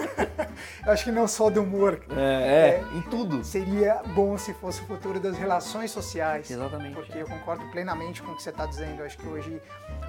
[0.85, 2.03] eu acho que não só do humor.
[2.15, 3.43] É, é, em tudo.
[3.43, 6.49] Seria bom se fosse o futuro das relações sociais.
[6.49, 6.95] Exatamente.
[6.95, 8.99] Porque eu concordo plenamente com o que você está dizendo.
[8.99, 9.61] Eu acho que hoje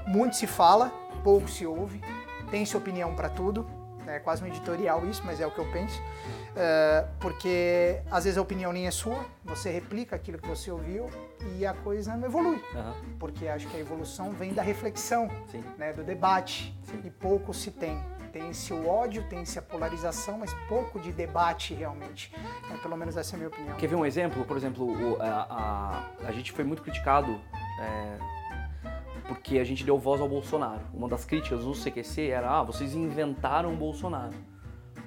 [0.06, 0.92] muito se fala,
[1.22, 2.02] pouco se ouve,
[2.50, 3.66] tem sua opinião para tudo.
[4.06, 6.00] É quase um editorial isso, mas é o que eu penso.
[6.00, 11.08] Uh, porque às vezes a opinião nem é sua, você replica aquilo que você ouviu
[11.56, 12.62] e a coisa não evolui.
[12.74, 13.16] Uhum.
[13.18, 15.28] Porque acho que a evolução vem da reflexão,
[15.78, 17.00] né, do debate, Sim.
[17.04, 18.02] e pouco se tem.
[18.32, 22.34] Tem-se o ódio, tem-se a polarização, mas pouco de debate realmente.
[22.68, 23.76] É, pelo menos essa é a minha opinião.
[23.76, 24.44] Quer ver um exemplo?
[24.44, 27.40] Por exemplo, o, a, a, a, gente foi muito criticado
[27.80, 28.18] é,
[29.26, 30.82] porque a gente deu voz ao Bolsonaro.
[30.92, 34.34] Uma das críticas do CQC era: ah, vocês inventaram o Bolsonaro.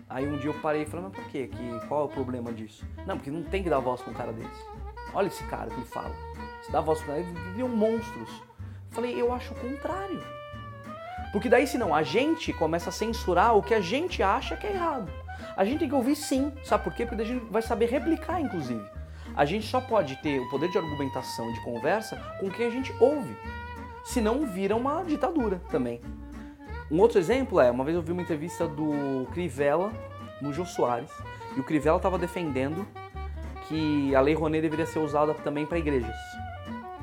[0.09, 1.47] Aí um dia eu parei e falei: mas por quê?
[1.47, 2.85] Que, qual é o problema disso?
[3.05, 4.65] Não, porque não tem que dar voz pra um cara desse.
[5.13, 6.13] Olha esse cara que ele fala.
[6.61, 8.29] Você dá voz pra ele, viram monstros.
[8.91, 10.23] Falei, eu acho o contrário.
[11.31, 14.73] Porque daí, senão, a gente começa a censurar o que a gente acha que é
[14.73, 15.11] errado.
[15.55, 16.51] A gente tem que ouvir sim.
[16.63, 17.05] Sabe por quê?
[17.05, 18.83] Porque a gente vai saber replicar, inclusive.
[19.35, 22.93] A gente só pode ter o poder de argumentação, de conversa, com quem a gente
[22.99, 23.35] ouve.
[24.07, 25.99] Senão vira uma ditadura também.
[26.89, 29.91] Um outro exemplo é, uma vez eu vi uma entrevista do Crivella
[30.41, 31.11] no Jô Soares,
[31.57, 32.87] e o Crivella estava defendendo
[33.67, 36.15] que a Lei Rouanet deveria ser usada também para igrejas.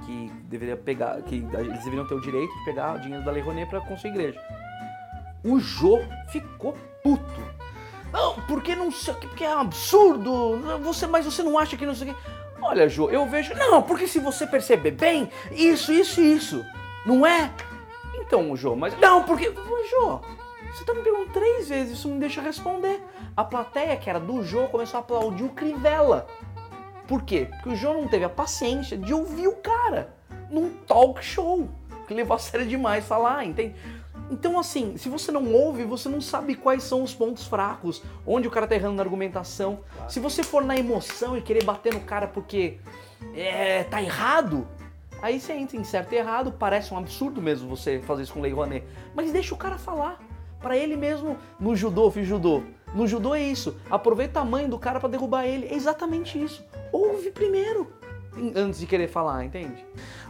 [0.06, 3.42] Que deveria pegar, que eles deveriam ter o direito de pegar o dinheiro da Lei
[3.42, 4.40] Rouanet para construir igreja.
[5.44, 7.42] O Jô ficou puto.
[8.10, 10.58] Não, porque não sei porque é absurdo.
[10.82, 12.20] Você, mas você não acha que não sei o que.
[12.62, 13.54] Olha, Jô, eu vejo.
[13.54, 16.64] Não, porque se você perceber bem, isso, isso isso.
[17.04, 17.50] Não é?
[18.14, 18.98] Então, Jô, mas.
[18.98, 19.52] Não, porque.
[19.90, 20.20] Jô,
[20.72, 23.02] você tá me perguntando três vezes, isso não me deixa responder.
[23.36, 26.26] A plateia, que era do Jô, começou a aplaudir o Crivella.
[27.06, 27.48] Por quê?
[27.50, 30.14] Porque o João não teve a paciência de ouvir o cara
[30.50, 31.68] num talk show,
[32.06, 33.74] que levou a sério demais falar, entende?
[34.30, 38.48] Então, assim, se você não ouve, você não sabe quais são os pontos fracos, onde
[38.48, 39.80] o cara tá errando na argumentação.
[39.94, 40.10] Claro.
[40.10, 42.78] Se você for na emoção e querer bater no cara porque
[43.34, 44.66] é, tá errado,
[45.24, 48.42] aí você entra em certo e errado, parece um absurdo mesmo você fazer isso com
[48.42, 48.86] Lei Rouanet.
[49.14, 50.20] Mas deixa o cara falar.
[50.60, 52.62] Para ele mesmo, no judô, fiz judô.
[52.94, 53.76] No judô é isso.
[53.90, 55.66] Aproveita a mãe do cara para derrubar ele.
[55.66, 56.62] É exatamente isso.
[56.92, 57.90] Ouve primeiro
[58.54, 59.84] antes de querer falar, entende?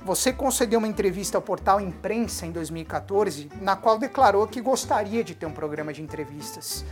[0.05, 5.35] Você concedeu uma entrevista ao portal Imprensa em 2014, na qual declarou que gostaria de
[5.35, 6.85] ter um programa de entrevistas.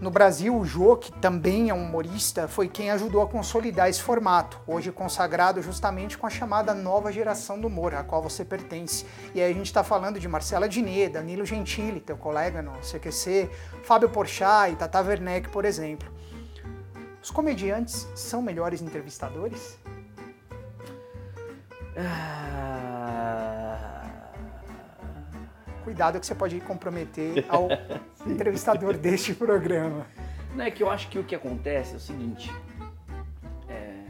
[0.00, 4.00] No Brasil, o Jô, que também é um humorista, foi quem ajudou a consolidar esse
[4.00, 9.04] formato, hoje consagrado justamente com a chamada nova geração do humor, a qual você pertence.
[9.34, 13.50] E aí a gente está falando de Marcela Diné, Danilo Gentili, teu colega no CQC,
[13.82, 16.08] Fábio Porchat e Tata Werneck, por exemplo.
[17.22, 19.78] Os comediantes são melhores entrevistadores?
[21.94, 23.89] Ah
[25.80, 27.68] cuidado que você pode comprometer ao
[28.26, 30.06] entrevistador deste programa.
[30.54, 32.52] Não é que eu acho que o que acontece é o seguinte.
[33.68, 34.04] É,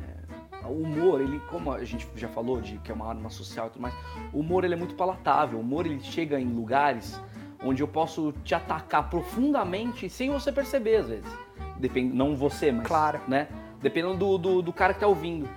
[0.66, 3.70] o humor, ele, como a gente já falou de que é uma arma social e
[3.70, 3.94] tudo mais,
[4.32, 5.58] o humor ele é muito palatável.
[5.58, 7.20] O humor ele chega em lugares
[7.62, 11.30] onde eu posso te atacar profundamente sem você perceber às vezes.
[11.78, 13.20] Depende, não você, mas claro.
[13.28, 13.48] né?
[13.80, 15.48] Dependendo do, do, do cara que tá ouvindo.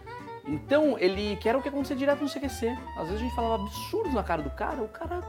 [0.46, 2.78] Então, ele quer o que acontecer direto no CQC.
[2.98, 5.22] Às vezes a gente falava absurdos na cara do cara, o cara.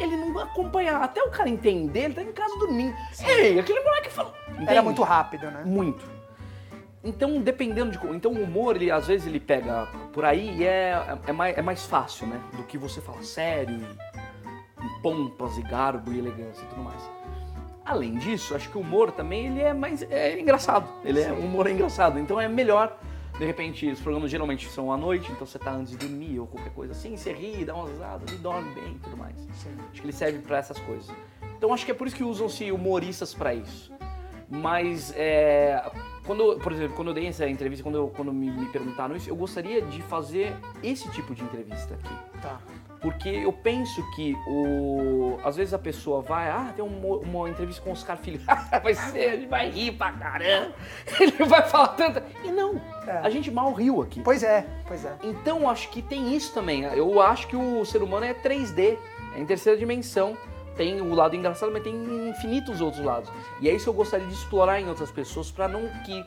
[0.00, 1.04] Ele não acompanhava.
[1.04, 2.94] Até o cara entender, ele tá em casa dormindo.
[3.12, 3.26] Sim.
[3.26, 4.34] Ei, aquele moleque falou.
[4.50, 4.70] Entende?
[4.70, 5.62] Era muito rápido, né?
[5.64, 6.04] Muito.
[7.02, 8.06] Então, dependendo de.
[8.14, 11.62] Então, o humor, ele às vezes ele pega por aí e é, é, mais, é
[11.62, 12.40] mais fácil, né?
[12.54, 13.78] Do que você falar sério,
[14.82, 17.08] e, pompas e garbo e elegância e tudo mais.
[17.84, 20.88] Além disso, acho que o humor também ele é mais é engraçado.
[21.04, 22.18] Ele é, o humor é engraçado.
[22.18, 22.98] Então, é melhor
[23.38, 26.46] de repente, os programas geralmente são à noite, então você tá antes de dormir ou
[26.46, 29.36] qualquer coisa assim, você ri, dá umas risadas e dorme bem e tudo mais.
[29.52, 29.76] Sim.
[29.90, 31.14] Acho que ele serve para essas coisas.
[31.56, 33.92] Então acho que é por isso que usam-se humoristas para isso.
[34.48, 35.90] Mas, é,
[36.24, 39.28] quando, por exemplo, quando eu dei essa entrevista, quando, eu, quando me, me perguntaram isso,
[39.28, 42.40] eu gostaria de fazer esse tipo de entrevista aqui.
[42.40, 42.60] Tá.
[43.00, 45.38] Porque eu penso que o.
[45.44, 48.40] Às vezes a pessoa vai, ah, tem uma, uma entrevista com o Oscar Filho.
[48.82, 50.74] vai ser, ele vai rir pra caramba.
[51.20, 52.24] Ele vai falar tanta.
[52.44, 53.18] E não, é.
[53.22, 54.20] a gente mal riu aqui.
[54.20, 55.16] Pois é, pois é.
[55.22, 56.82] Então acho que tem isso também.
[56.82, 58.98] Eu acho que o ser humano é 3D,
[59.34, 60.36] é em terceira dimensão.
[60.76, 61.94] Tem o lado engraçado, mas tem
[62.28, 63.30] infinitos outros lados.
[63.60, 66.24] E é isso que eu gostaria de explorar em outras pessoas para não que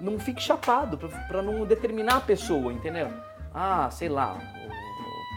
[0.00, 0.98] não fique chapado,
[1.28, 3.08] para não determinar a pessoa, entendeu?
[3.54, 4.38] Ah, sei lá,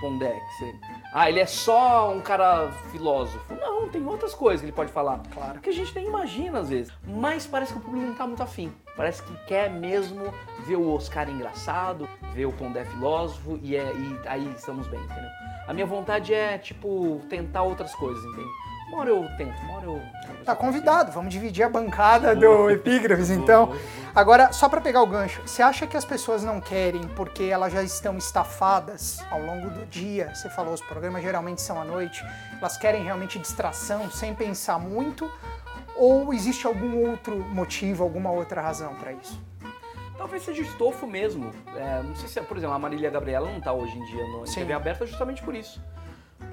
[0.09, 0.75] Você...
[1.13, 3.53] Ah, ele é só um cara filósofo.
[3.55, 5.21] Não, tem outras coisas que ele pode falar.
[5.33, 5.59] Claro.
[5.59, 6.93] Que a gente nem imagina às vezes.
[7.05, 8.73] Mas parece que o público não tá muito afim.
[8.95, 10.33] Parece que quer mesmo
[10.65, 15.29] ver o Oscar engraçado, ver o Pondé filósofo e, é, e aí estamos bem, entendeu?
[15.67, 18.62] A minha vontade é, tipo, tentar outras coisas, entende?
[18.87, 20.01] Uma hora eu tento, uma hora eu.
[20.45, 23.73] Tá convidado, vamos dividir a bancada do Epígrafes então.
[24.13, 27.73] Agora, só para pegar o gancho, você acha que as pessoas não querem porque elas
[27.73, 30.33] já estão estafadas ao longo do dia?
[30.35, 32.23] Você falou, os programas geralmente são à noite,
[32.59, 35.31] elas querem realmente distração sem pensar muito?
[35.95, 39.39] Ou existe algum outro motivo, alguma outra razão para isso?
[40.17, 41.51] Talvez seja estofo mesmo.
[41.75, 44.45] É, não sei se, por exemplo, a Marília Gabriela não está hoje em dia no
[44.45, 44.61] Sim.
[44.61, 45.81] TV aberta justamente por isso.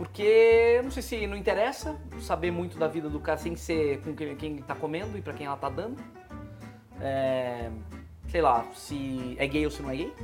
[0.01, 4.15] Porque não sei se não interessa saber muito da vida do cara sem ser com
[4.15, 6.03] quem, quem tá comendo e para quem ela tá dando.
[7.03, 7.71] É,
[8.27, 10.15] sei lá, se é gay ou se não é gay.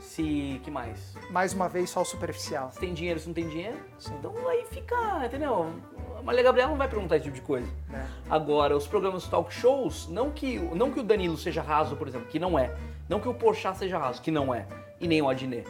[0.00, 0.58] Se.
[0.64, 1.14] que mais?
[1.28, 2.72] Mais uma vez, só o superficial.
[2.72, 3.76] Se tem dinheiro, se não tem dinheiro.
[3.98, 4.14] Sim.
[4.18, 5.70] Então aí fica, entendeu?
[6.18, 7.68] A Maria Gabriela não vai perguntar esse tipo de coisa.
[7.92, 8.02] É.
[8.30, 12.26] Agora, os programas talk shows, não que, não que o Danilo seja raso, por exemplo,
[12.26, 12.74] que não é.
[13.06, 14.66] Não que o Porchat seja raso, que não é.
[14.98, 15.68] E nem o Adnet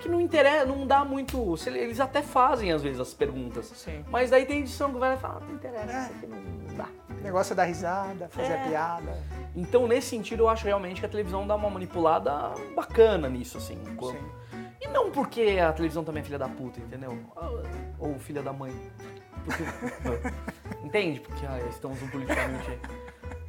[0.00, 1.54] que não interessa, não dá muito.
[1.66, 3.66] Eles até fazem às vezes as perguntas.
[3.66, 4.04] Sim.
[4.10, 6.02] Mas daí tem edição que vai falar, ah, não interessa, é.
[6.02, 6.88] isso aqui não dá.
[7.10, 8.62] O negócio é dar risada, fazer é.
[8.62, 9.18] a piada.
[9.54, 12.32] Então, nesse sentido, eu acho realmente que a televisão dá uma manipulada
[12.74, 13.78] bacana nisso, assim.
[13.84, 14.18] Sim.
[14.80, 17.18] E não porque a televisão também é filha da puta, entendeu?
[17.98, 18.72] Ou filha da mãe.
[19.44, 19.64] Porque...
[20.82, 21.20] Entende?
[21.20, 22.78] Porque ah, estamos um politicamente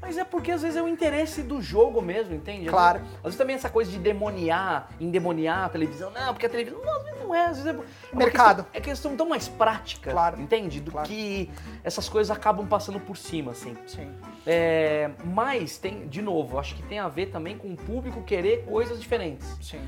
[0.01, 2.67] mas é porque às vezes é o interesse do jogo mesmo, entende?
[2.67, 2.97] Claro.
[2.97, 6.09] Às vezes, às vezes também essa coisa de demoniar, endemoniar a televisão.
[6.11, 6.81] Não, porque a televisão.
[6.83, 7.45] Não, às vezes não é.
[7.45, 7.79] Às vezes é,
[8.13, 8.63] é Mercado.
[8.63, 10.41] Questão, é questão tão mais prática, claro.
[10.41, 10.81] entende?
[10.81, 11.07] Do claro.
[11.07, 11.51] que
[11.83, 13.77] essas coisas acabam passando por cima, assim.
[13.85, 14.11] Sim.
[14.45, 18.65] É, mas tem, de novo, acho que tem a ver também com o público querer
[18.65, 19.55] coisas diferentes.
[19.61, 19.81] Sim.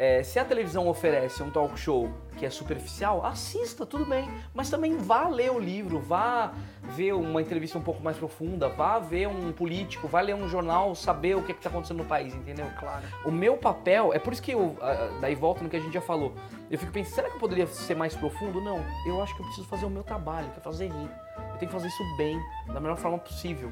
[0.00, 4.26] É, se a televisão oferece um talk show que é superficial, assista, tudo bem.
[4.54, 6.54] Mas também vá ler o livro, vá
[6.96, 10.94] ver uma entrevista um pouco mais profunda, vá ver um político, vá ler um jornal,
[10.94, 12.64] saber o que é está acontecendo no país, entendeu?
[12.78, 13.04] Claro.
[13.26, 14.74] O meu papel, é por isso que eu,
[15.20, 16.32] daí volta no que a gente já falou,
[16.70, 18.58] eu fico pensando, será que eu poderia ser mais profundo?
[18.58, 21.10] Não, eu acho que eu preciso fazer o meu trabalho, que é fazer rir.
[21.36, 23.70] Eu tenho que fazer isso bem, da melhor forma possível,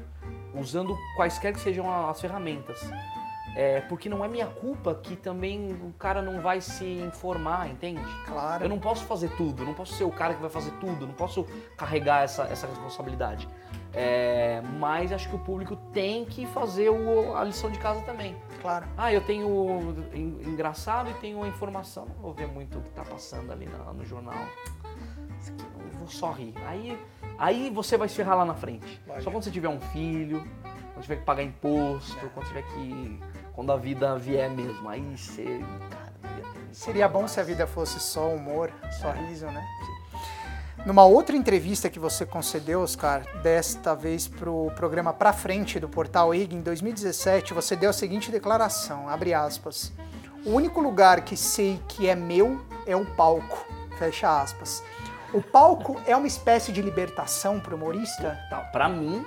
[0.53, 2.79] usando quaisquer que sejam as ferramentas.
[3.59, 8.01] É, porque não é minha culpa que também o cara não vai se informar, entende?
[8.25, 8.63] Claro.
[8.63, 11.03] Eu não posso fazer tudo, eu não posso ser o cara que vai fazer tudo,
[11.03, 11.45] eu não posso
[11.75, 13.49] carregar essa, essa responsabilidade.
[13.93, 18.33] É, mas acho que o público tem que fazer o, a lição de casa também.
[18.61, 18.87] Claro.
[18.95, 22.05] Ah, eu tenho engraçado e tenho a informação.
[22.05, 24.39] Não vou ver muito o que está passando ali no, no jornal.
[25.37, 26.53] Isso aqui não vou só rir.
[26.65, 26.97] Aí,
[27.37, 29.01] aí você vai se ferrar lá na frente.
[29.19, 30.47] Só quando você tiver um filho,
[30.93, 32.29] quando tiver que pagar imposto, é.
[32.29, 33.19] quando tiver que
[33.59, 34.87] quando a vida vier mesmo.
[34.87, 35.61] Aí você.
[36.71, 39.61] Seria bom se a vida fosse só humor, só riso, né?
[40.85, 45.89] Numa outra entrevista que você concedeu, Oscar, desta vez para o programa Pra Frente do
[45.89, 49.91] Portal IG, em 2017, você deu a seguinte declaração, abre aspas,
[50.45, 54.81] o único lugar que sei que é meu é o palco, fecha aspas.
[55.33, 58.39] O palco é uma espécie de libertação para o humorista?
[58.49, 59.25] Tá, pra mim,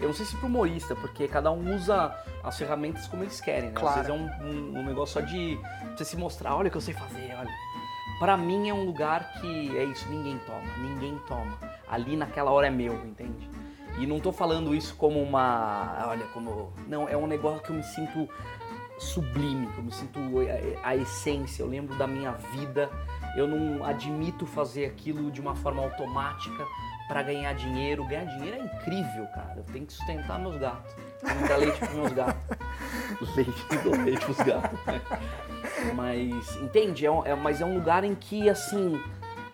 [0.00, 3.70] eu não sei se pro humorista, porque cada um usa as ferramentas como eles querem,
[3.70, 3.74] né?
[3.74, 4.00] Claro.
[4.00, 4.12] Às vezes é
[4.44, 5.58] um, um- um negócio só de
[5.96, 7.50] você se mostrar, olha o que eu sei fazer, olha.
[8.18, 11.56] Pra mim é um lugar que é isso, ninguém toma, ninguém toma.
[11.88, 13.48] Ali naquela hora é meu, entende?
[13.98, 17.76] E não tô falando isso como uma, olha, como não, é um negócio que eu
[17.76, 18.28] me sinto
[18.98, 20.18] sublime, que eu me sinto
[20.82, 22.90] a, a essência, eu lembro da minha vida,
[23.36, 26.64] eu não admito fazer aquilo de uma forma automática
[27.08, 28.04] pra ganhar dinheiro.
[28.04, 29.54] Ganhar dinheiro é incrível, cara.
[29.56, 30.94] Eu tenho que sustentar meus gatos.
[31.20, 32.58] Tenho que dar leite pros meus gatos.
[33.34, 33.52] Leite,
[33.82, 34.78] dou leite pros gatos.
[34.86, 35.00] né?
[35.94, 37.06] Mas, entende?
[37.06, 39.00] É, um- é- mas é um lugar em que, assim.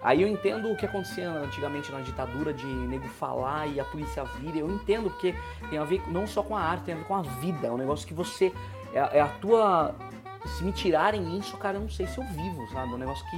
[0.02, 4.22] Aí eu entendo o que acontecia antigamente na ditadura de nego falar e a polícia
[4.24, 4.57] vir.
[4.59, 5.34] Eu entendo, porque
[5.70, 7.68] tem a ver não só com a arte, tem a ver com a vida.
[7.68, 8.52] É um negócio que você.
[8.92, 9.94] É, é a tua.
[10.44, 12.92] Se me tirarem isso, cara, eu não sei se eu vivo, sabe?
[12.92, 13.36] É um negócio que.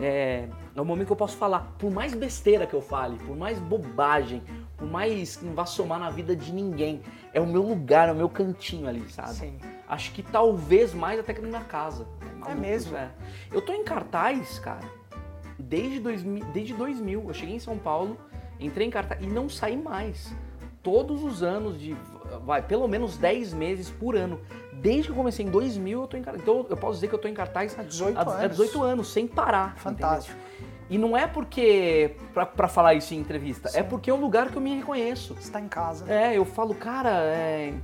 [0.00, 1.74] É, é o momento que eu posso falar.
[1.78, 4.42] Por mais besteira que eu fale, por mais bobagem,
[4.76, 7.02] por mais que não vá somar na vida de ninguém,
[7.34, 9.34] é o meu lugar, é o meu cantinho ali, sabe?
[9.34, 9.58] Sim.
[9.86, 12.06] Acho que talvez mais até que na minha casa.
[12.38, 12.96] Maluco, mesmo?
[12.96, 13.10] é.
[13.52, 14.88] Eu tô em cartaz, cara,
[15.58, 17.24] desde 2000, desde 2000.
[17.28, 18.16] Eu cheguei em São Paulo,
[18.58, 20.34] entrei em cartaz e não saí mais.
[20.82, 21.94] Todos os anos de
[22.44, 24.40] vai, pelo menos 10 meses por ano.
[24.80, 26.42] Desde que eu comecei em 2000, eu tô em cartaz.
[26.42, 28.56] Então eu posso dizer que eu tô em cartaz Há 18 há, há anos.
[28.56, 29.76] 18 anos, sem parar.
[29.76, 30.36] Fantástico.
[30.36, 30.70] entendeu?
[30.88, 33.84] E não é porque pra, pra falar isso em entrevista, é Sim.
[33.84, 35.34] porque é um lugar que eu me reconheço.
[35.34, 36.10] Você está em casa.
[36.12, 37.74] É, eu falo, cara, é...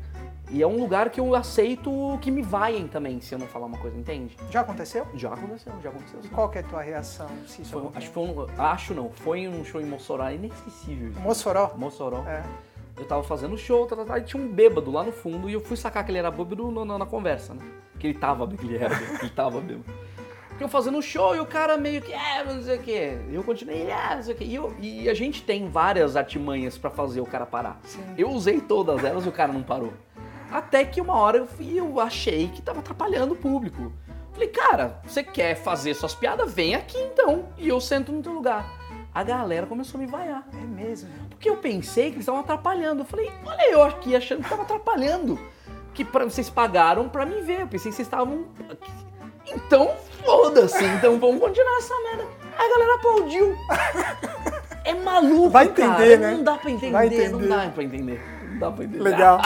[0.48, 1.90] E é um lugar que eu aceito
[2.22, 4.36] que me vaiem também, se eu não falar uma coisa, entende?
[4.48, 5.04] Já aconteceu?
[5.14, 6.20] Já aconteceu, já aconteceu.
[6.20, 6.28] E sim.
[6.28, 7.28] qual que é a tua reação?
[7.48, 11.10] Se isso Foi- acho foi um, acho não, foi um show em Mossoró, inesquecível.
[11.10, 11.20] isso.
[11.20, 11.72] Mossoró?
[11.76, 12.24] Mossoró.
[12.28, 12.42] É.
[12.98, 15.52] Eu tava fazendo show, tá, tá, tá, e tinha um bêbado lá no fundo, e
[15.52, 17.60] eu fui sacar que ele era bêbado no- na, na conversa, né?
[17.98, 19.84] Que ele tava bêbado, ele era bêbado, ele tava bêbado.
[20.48, 23.18] Porque eu fazendo show e o cara meio que, é, não sei o quê.
[23.30, 24.44] Eu continuei, é, não sei o quê.
[24.44, 27.78] E, eu- e a gente tem várias artimanhas pra fazer o cara parar.
[27.84, 28.02] Sim.
[28.16, 29.92] Eu usei todas elas e o cara não parou.
[30.50, 33.92] Até que uma hora eu, fui- eu achei que tava atrapalhando o público.
[34.32, 36.50] Falei, cara, você quer fazer suas piadas?
[36.54, 37.50] Vem aqui então.
[37.58, 38.66] E eu sento no teu lugar.
[39.16, 40.44] A galera começou a me vaiar.
[40.52, 41.08] É mesmo.
[41.30, 43.00] Porque eu pensei que eles estavam atrapalhando.
[43.00, 45.38] Eu falei, olha eu aqui achando que tava atrapalhando.
[45.94, 47.62] Que pra, vocês pagaram pra me ver.
[47.62, 48.44] Eu pensei que vocês estavam.
[49.46, 49.90] Então,
[50.22, 50.84] foda-se.
[50.84, 52.24] Então vamos continuar essa merda.
[52.58, 53.56] A galera aplaudiu.
[54.84, 55.92] É maluco, Vai cara.
[55.94, 56.30] entender, né?
[56.32, 57.48] Não dá pra entender, Vai não entender.
[57.48, 58.22] dá pra entender.
[58.50, 59.02] Não dá pra entender.
[59.02, 59.40] Legal.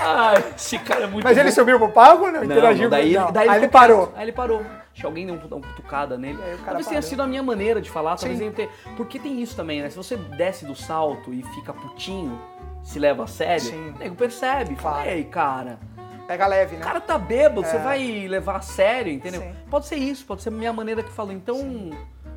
[0.00, 1.40] Ai, esse cara é muito Mas bom.
[1.42, 2.38] ele subiu pro palco ou não?
[2.40, 4.12] Não, Interagiu não, daí, com- ele- daí Aí ele ficou parou.
[4.16, 4.62] Aí ele parou.
[4.94, 6.38] Que alguém deu uma cutucada nele.
[6.38, 8.50] O talvez tenha sido a minha maneira de falar, talvez Sim.
[8.50, 8.92] tenha ter.
[8.96, 9.88] Porque tem isso também, né?
[9.90, 12.38] Se você desce do salto e fica putinho,
[12.82, 13.90] se leva a sério, Sim.
[13.90, 14.74] o nego percebe.
[14.76, 15.10] Fala, Claro.
[15.10, 15.78] ei, cara,
[16.26, 16.84] Pega leve, o né?
[16.84, 17.82] cara tá bêbado, você É.
[17.82, 19.40] vai levar a sério, entendeu?
[19.42, 19.54] Sim.
[19.68, 21.32] Pode ser isso, pode ser a minha maneira que falou.
[21.32, 21.90] Então,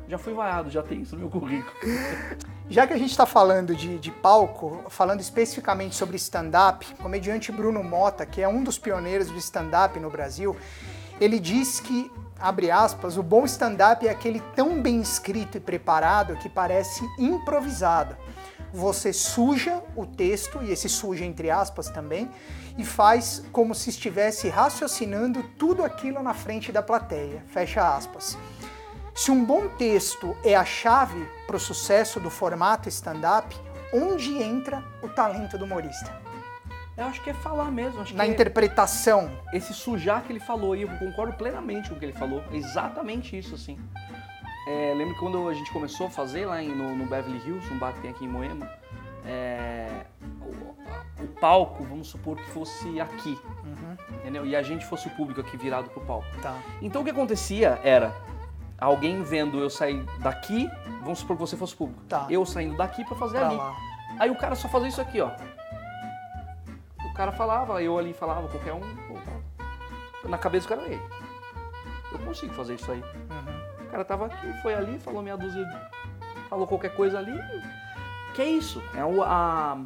[0.08, 1.72] já fui vaiado, já tem isso no meu currículo.
[2.68, 7.52] Já que a gente está falando de, de palco, falando especificamente sobre stand-up, o comediante
[7.52, 10.56] Bruno Mota, que é um dos pioneiros do stand-up no Brasil,
[11.20, 16.36] ele diz que, abre aspas, o bom stand-up é aquele tão bem escrito e preparado
[16.36, 18.16] que parece improvisado.
[18.72, 22.30] Você suja o texto, e esse suja entre aspas também,
[22.76, 27.42] e faz como se estivesse raciocinando tudo aquilo na frente da plateia.
[27.48, 28.36] Fecha aspas.
[29.14, 33.56] Se um bom texto é a chave para o sucesso do formato stand-up,
[33.94, 36.14] onde entra o talento do humorista?
[36.96, 38.00] Eu acho que é falar mesmo.
[38.00, 39.30] Acho Na é interpretação.
[39.52, 42.42] esse sujar que ele falou, e eu concordo plenamente com o que ele falou.
[42.50, 43.78] É Exatamente isso, assim.
[44.68, 47.72] É, lembro que quando a gente começou a fazer lá em- no, no Beverly Hills,
[47.72, 48.68] um bar que tem aqui em Moema,
[49.24, 50.06] é,
[50.40, 53.38] o, o palco, vamos supor que fosse aqui,
[54.20, 54.44] entendeu?
[54.46, 56.26] E a gente fosse o público aqui virado pro palco.
[56.42, 56.56] Tá.
[56.82, 58.12] Então o que acontecia era
[58.78, 60.68] alguém vendo eu sair daqui,
[61.02, 62.26] vamos supor que você fosse o público, Tá.
[62.28, 63.56] eu saindo daqui pra fazer Pra ali.
[63.56, 63.76] lá.
[64.18, 65.30] Aí o cara só fazia isso aqui, ó.
[67.16, 68.82] O cara falava, eu ali falava, qualquer um.
[70.28, 71.00] Na cabeça do cara, ei,
[72.12, 73.00] eu consigo fazer isso aí.
[73.00, 73.86] Uhum.
[73.86, 75.66] O cara tava aqui, foi ali, falou meia dúzia,
[76.50, 77.32] falou qualquer coisa ali.
[78.34, 78.82] Que é isso?
[78.94, 79.78] É o, a-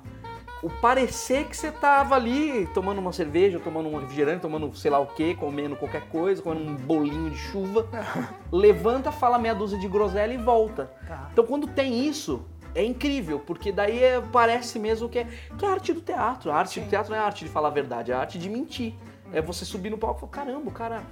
[0.60, 4.98] o parecer que você tava ali tomando uma cerveja, tomando um refrigerante, tomando sei lá
[4.98, 7.86] o que, comendo qualquer coisa, comendo um bolinho de chuva.
[8.50, 10.90] levanta, fala meia dúzia de groselha e volta.
[11.06, 11.28] Tá.
[11.32, 12.44] Então quando tem isso,
[12.74, 15.26] é incrível, porque daí é- parece mesmo que é,
[15.58, 16.50] que é a arte do teatro.
[16.50, 18.38] A arte do teatro não é a arte de falar a verdade, é a arte
[18.38, 18.94] de mentir.
[19.32, 21.02] É você subir no palco e falar, caramba, o cara.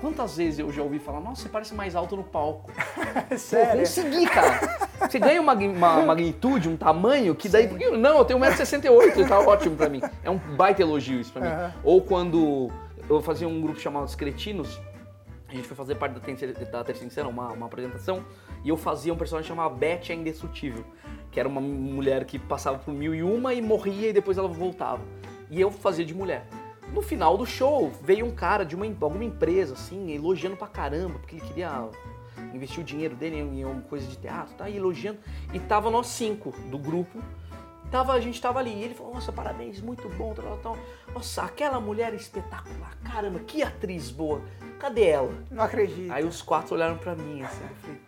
[0.00, 2.70] Quantas vezes eu já ouvi falar, nossa, você parece mais alto no palco.
[3.30, 3.80] Pô, Sério?
[3.80, 4.60] consegui, cara.
[5.08, 7.66] Você ganha uma, uma magnitude, um tamanho, que daí.
[7.66, 10.02] porque- não, eu tenho 1,68m, tá ótimo pra mim.
[10.22, 11.48] É um baita elogio isso pra mim.
[11.48, 11.72] Aham.
[11.82, 12.70] Ou quando
[13.08, 14.78] eu fazia um grupo chamado Os Cretinos,
[15.56, 16.54] a gente foi fazer parte da terceira,
[16.84, 18.24] terceira uma, uma apresentação,
[18.64, 20.84] e eu fazia um personagem chamado Beth a Indestrutível,
[21.30, 24.48] que era uma mulher que passava por mil e uma e morria e depois ela
[24.48, 25.02] voltava.
[25.50, 26.46] E eu fazia de mulher.
[26.92, 31.18] No final do show, veio um cara de uma, alguma empresa, assim, elogiando pra caramba,
[31.18, 31.88] porque ele queria
[32.54, 34.68] investir o dinheiro dele em, uma coisa de teatro, tá?
[34.68, 35.18] E elogiando.
[35.52, 37.18] E tava nós cinco do grupo.
[37.90, 38.70] Tava, a gente tava ali.
[38.70, 40.78] E ele falou, nossa, parabéns, muito bom, tal, tal.
[41.14, 42.96] Nossa, aquela mulher é espetacular.
[43.04, 44.40] Caramba, que atriz boa.
[44.78, 45.32] Cadê ela?
[45.50, 46.12] Não acredito.
[46.12, 48.00] Aí os quatro olharam pra mim, assim, eu falei,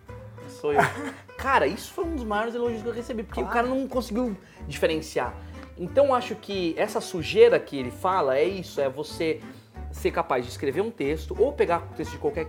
[0.49, 0.81] sou eu.
[1.39, 3.51] cara, isso foi um dos maiores elogios que eu recebi, porque claro.
[3.51, 5.35] o cara não conseguiu diferenciar.
[5.79, 9.41] Então acho que essa sujeira que ele fala é isso, é você
[9.93, 12.49] ser capaz de escrever um texto ou pegar o texto de qualquer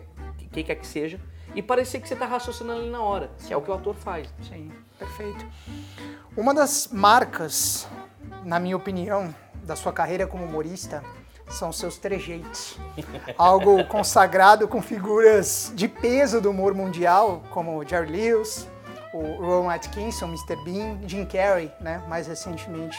[0.51, 1.19] quem quer que seja
[1.60, 3.93] e parecer que você está raciocinando ali na hora, que é o que o ator
[3.93, 4.30] faz.
[4.47, 5.45] Sim, perfeito.
[6.38, 7.86] Uma das marcas,
[8.45, 11.03] na minha opinião, da sua carreira como humorista
[11.49, 12.78] são seus trejeitos.
[13.38, 18.66] Algo consagrado com figuras de peso do humor mundial, como Jerry Lewis,
[19.14, 20.55] o Rowan Atkinson, Mr.
[20.64, 22.97] Bean, Jim Carrey, né, mais recentemente.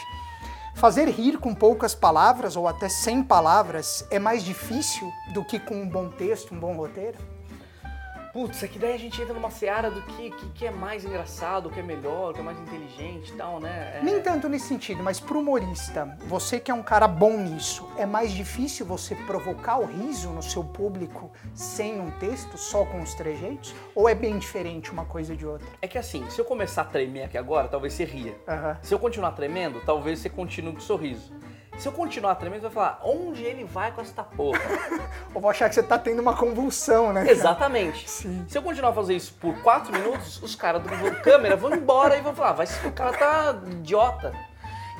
[0.74, 5.76] Fazer rir com poucas palavras ou até sem palavras é mais difícil do que com
[5.76, 7.16] um bom texto, um bom roteiro?
[8.32, 11.04] Putz, é que daí a gente entra numa seara do que, que, que, é mais
[11.04, 13.98] engraçado, o que é melhor, o que é mais inteligente e tal, né?
[13.98, 14.02] É...
[14.02, 18.06] Nem tanto nesse sentido, mas pro humorista, você que é um cara bom nisso, é
[18.06, 23.14] mais difícil você provocar o riso no seu público sem um texto, só com os
[23.14, 23.74] trejeitos?
[23.94, 25.66] Ou é bem diferente uma coisa de outra?
[25.82, 28.32] É que assim, se eu começar a tremer aqui agora, talvez você ria.
[28.46, 28.76] Uhum.
[28.82, 31.32] Se eu continuar tremendo, talvez você continue com o sorriso.
[31.80, 34.60] Se eu continuar tremendo, vai falar, onde ele vai com essa porra?
[35.32, 37.30] Ou vou achar que você tá tendo uma convulsão, né?
[37.30, 38.08] Exatamente.
[38.08, 38.44] Sim.
[38.46, 40.90] Se eu continuar a fazer isso por quatro minutos, os caras do
[41.22, 44.30] câmera vão embora e vão falar, vai, o cara tá idiota.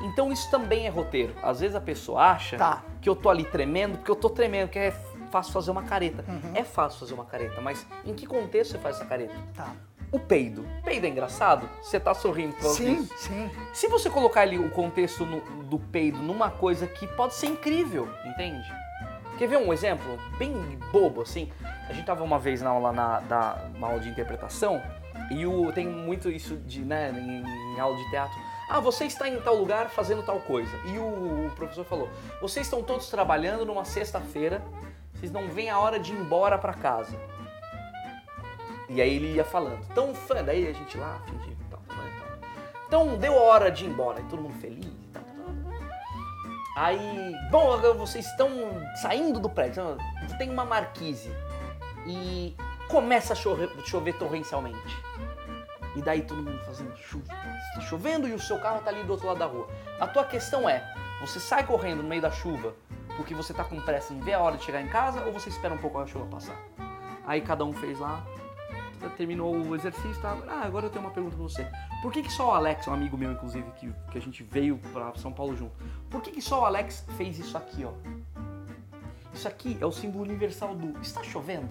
[0.01, 1.35] Então isso também é roteiro.
[1.43, 2.83] Às vezes a pessoa acha tá.
[2.99, 4.91] que eu tô ali tremendo, porque eu tô tremendo, que é
[5.29, 6.25] fácil fazer uma careta.
[6.27, 6.51] Uhum.
[6.55, 9.35] É fácil fazer uma careta, mas em que contexto você faz essa careta?
[9.55, 9.71] Tá
[10.11, 10.65] o peido.
[10.83, 11.69] Peido é engraçado?
[11.81, 13.17] Você tá sorrindo pra Sim, isso.
[13.17, 13.49] sim.
[13.73, 18.09] Se você colocar ali o contexto no, do peido numa coisa que pode ser incrível,
[18.25, 18.69] entende?
[19.37, 20.53] Quer ver um exemplo bem
[20.91, 21.49] bobo assim?
[21.89, 24.81] A gente tava uma vez na aula na, da, aula de interpretação
[25.31, 28.37] e o, tem muito isso de, né, em, em aula de teatro.
[28.69, 30.71] Ah, você está em tal lugar fazendo tal coisa.
[30.85, 32.09] E o, o professor falou:
[32.41, 34.61] vocês estão todos trabalhando numa sexta-feira,
[35.13, 37.17] vocês não veem a hora de ir embora para casa.
[38.93, 39.79] E aí ele ia falando.
[39.89, 41.79] Então, fã, daí a gente lá, fingindo e tal.
[42.85, 44.91] Então, deu a hora de ir embora, e todo mundo feliz.
[46.75, 48.49] Aí, bom, agora vocês estão
[49.01, 51.29] saindo do prédio, então, tem uma marquise
[52.05, 52.55] e
[52.89, 54.97] começa a chover, chover torrencialmente.
[55.95, 57.25] E daí todo mundo fazendo chuva,
[57.69, 59.67] está chovendo e o seu carro está ali do outro lado da rua.
[59.99, 60.81] A tua questão é,
[61.19, 62.73] você sai correndo no meio da chuva
[63.17, 65.49] porque você está com pressa em ver a hora de chegar em casa ou você
[65.49, 66.57] espera um pouco a chuva passar?
[67.27, 68.25] Aí cada um fez lá
[69.09, 70.37] terminou o exercício, tá?
[70.47, 71.67] Ah, agora eu tenho uma pergunta pra você.
[72.01, 74.77] Por que, que só o Alex, um amigo meu, inclusive, que, que a gente veio
[74.91, 75.73] pra São Paulo junto,
[76.09, 77.91] por que, que só o Alex fez isso aqui, ó?
[79.33, 81.69] Isso aqui é o símbolo universal do está chovendo?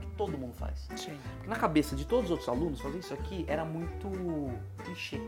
[0.00, 0.88] Que todo mundo faz.
[0.96, 1.18] Sim.
[1.46, 4.10] Na cabeça de todos os outros alunos, fazer isso aqui era muito
[4.84, 5.20] clichê.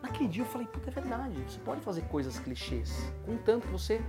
[0.00, 4.00] Naquele dia eu falei, puta, é verdade, você pode fazer coisas clichês, contanto que você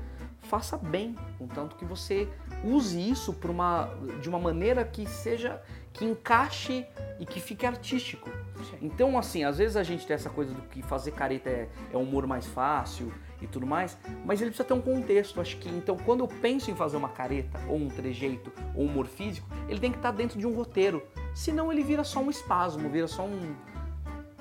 [0.47, 2.27] faça bem, contanto que você
[2.63, 3.89] use isso uma,
[4.21, 6.85] de uma maneira que seja, que encaixe
[7.19, 8.29] e que fique artístico.
[8.69, 8.77] Sim.
[8.81, 11.97] Então, assim, às vezes a gente tem essa coisa do que fazer careta é, é
[11.97, 15.41] um humor mais fácil e tudo mais, mas ele precisa ter um contexto.
[15.41, 18.87] Acho que, então, quando eu penso em fazer uma careta, ou um trejeito, ou um
[18.87, 21.03] humor físico, ele tem que estar dentro de um roteiro.
[21.33, 23.55] Senão ele vira só um espasmo, vira só um,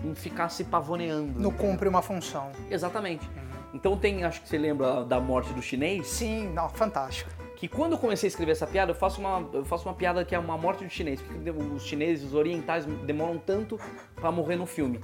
[0.05, 1.41] um ficar se pavoneando.
[1.41, 2.53] Não cumpre uma função.
[2.71, 3.27] Exatamente.
[3.27, 3.52] Uhum.
[3.75, 6.07] Então tem, acho que você lembra da morte do chinês?
[6.07, 7.31] Sim, não, fantástico.
[7.57, 10.25] Que quando eu comecei a escrever essa piada, eu faço uma, eu faço uma piada
[10.25, 11.21] que é uma morte do chinês.
[11.21, 13.79] Porque os chineses, os orientais demoram tanto
[14.15, 15.01] para morrer no filme.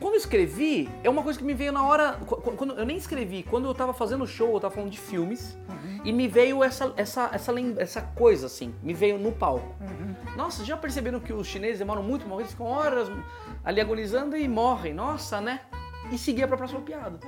[0.00, 2.18] Quando eu escrevi, é uma coisa que me veio na hora.
[2.26, 6.00] Quando, eu nem escrevi, quando eu tava fazendo show, eu tava falando de filmes, uhum.
[6.04, 9.74] e me veio essa, essa, essa, essa coisa assim, me veio no palco.
[9.80, 10.36] Uhum.
[10.36, 12.42] Nossa, já perceberam que os chineses demoram muito morrer?
[12.42, 13.08] Eles ficam horas
[13.64, 14.92] ali agonizando e morrem.
[14.92, 15.60] Nossa, né?
[16.10, 17.18] E seguia pra próxima piada.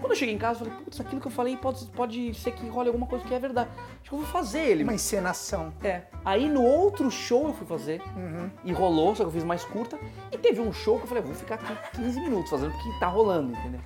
[0.00, 2.52] Quando eu cheguei em casa, eu falei, putz, aquilo que eu falei pode, pode ser
[2.52, 3.68] que role alguma coisa que é verdade.
[4.00, 4.84] Acho que eu vou fazer ele.
[4.84, 5.72] Uma encenação.
[5.82, 6.02] É.
[6.24, 8.50] Aí no outro show eu fui fazer, uhum.
[8.64, 9.98] e rolou, só que eu fiz mais curta.
[10.30, 13.00] E teve um show que eu falei, vou ficar aqui 15 minutos fazendo o que
[13.00, 13.80] tá rolando, entendeu?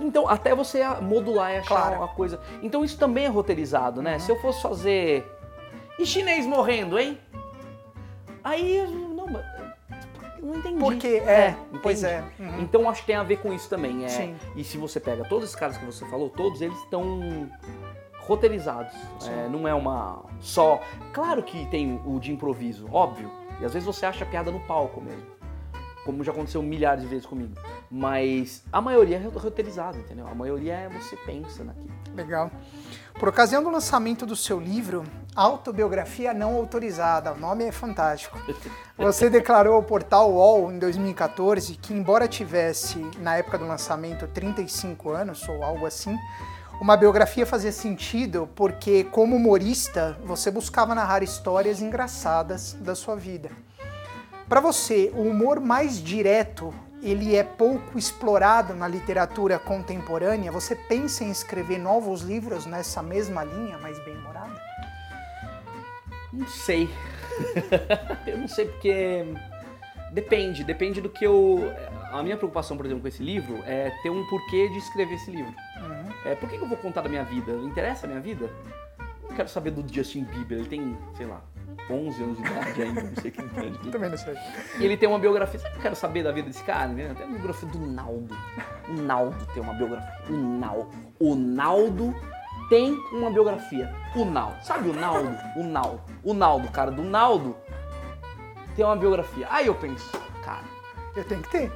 [0.00, 1.96] Então, até você modular e achar claro.
[1.96, 2.40] uma coisa.
[2.62, 4.14] Então, isso também é roteirizado, né?
[4.14, 4.20] Uhum.
[4.20, 5.26] Se eu fosse fazer.
[5.98, 7.18] E chinês morrendo, hein?
[8.44, 9.26] Aí, não,
[10.42, 10.78] não entendi.
[10.78, 12.22] Porque é, é pois é.
[12.38, 12.60] Uhum.
[12.60, 14.04] Então acho que tem a ver com isso também.
[14.04, 14.36] É, Sim.
[14.56, 17.50] E se você pega todos esses caras que você falou, todos eles estão
[18.20, 18.94] roteirizados.
[19.26, 20.80] É, não é uma só.
[21.12, 23.30] Claro que tem o de improviso, óbvio.
[23.60, 25.37] E às vezes você acha piada no palco mesmo
[26.08, 27.52] como já aconteceu milhares de vezes comigo.
[27.90, 30.26] Mas a maioria é roteirizada, entendeu?
[30.26, 31.92] A maioria é você pensa naquilo.
[32.14, 32.50] Legal.
[33.18, 35.04] Por ocasião do lançamento do seu livro,
[35.36, 38.38] Autobiografia Não Autorizada, o nome é fantástico.
[38.96, 45.10] Você declarou ao portal UOL em 2014 que, embora tivesse, na época do lançamento, 35
[45.10, 46.16] anos ou algo assim,
[46.80, 53.50] uma biografia fazia sentido porque, como humorista, você buscava narrar histórias engraçadas da sua vida.
[54.48, 56.72] Para você, o humor mais direto,
[57.02, 60.50] ele é pouco explorado na literatura contemporânea?
[60.50, 64.58] Você pensa em escrever novos livros nessa mesma linha, mais bem-humorada?
[66.32, 66.88] Não sei.
[68.26, 69.34] eu não sei porque
[70.12, 71.70] depende, depende do que eu
[72.10, 75.30] a minha preocupação, por exemplo, com esse livro é ter um porquê de escrever esse
[75.30, 75.52] livro.
[75.76, 76.12] Uhum.
[76.24, 77.52] É, por que, que eu vou contar da minha vida?
[77.52, 78.50] Interessa a minha vida?
[79.28, 81.42] Não quero saber do Justin Bieber, ele tem, sei lá,
[81.90, 83.90] 11 anos de idade ainda, não sei quem idade.
[83.90, 84.34] Também não sei.
[84.78, 86.88] E ele tem uma biografia, sabe que eu quero saber da vida desse cara?
[86.88, 87.14] Né?
[87.14, 88.36] Tem uma biografia do Naldo.
[88.88, 90.12] O Naldo tem uma biografia.
[90.28, 90.90] O Naldo.
[91.18, 92.14] O Naldo
[92.68, 93.94] tem uma biografia.
[94.14, 94.64] O Naldo.
[94.64, 95.36] Sabe o Naldo?
[95.56, 96.00] O Naldo.
[96.22, 97.56] O Naldo, cara, do Naldo
[98.76, 99.46] tem uma biografia.
[99.50, 100.10] Aí eu penso,
[100.44, 100.64] cara.
[101.16, 101.72] Eu tenho que ter.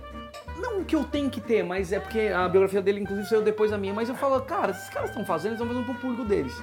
[0.56, 3.70] Não que eu tenho que ter, mas é porque a biografia dele, inclusive, saiu depois
[3.70, 3.92] da minha.
[3.92, 6.54] Mas eu falo, cara, esses caras estão fazendo, eles estão fazendo pro público deles.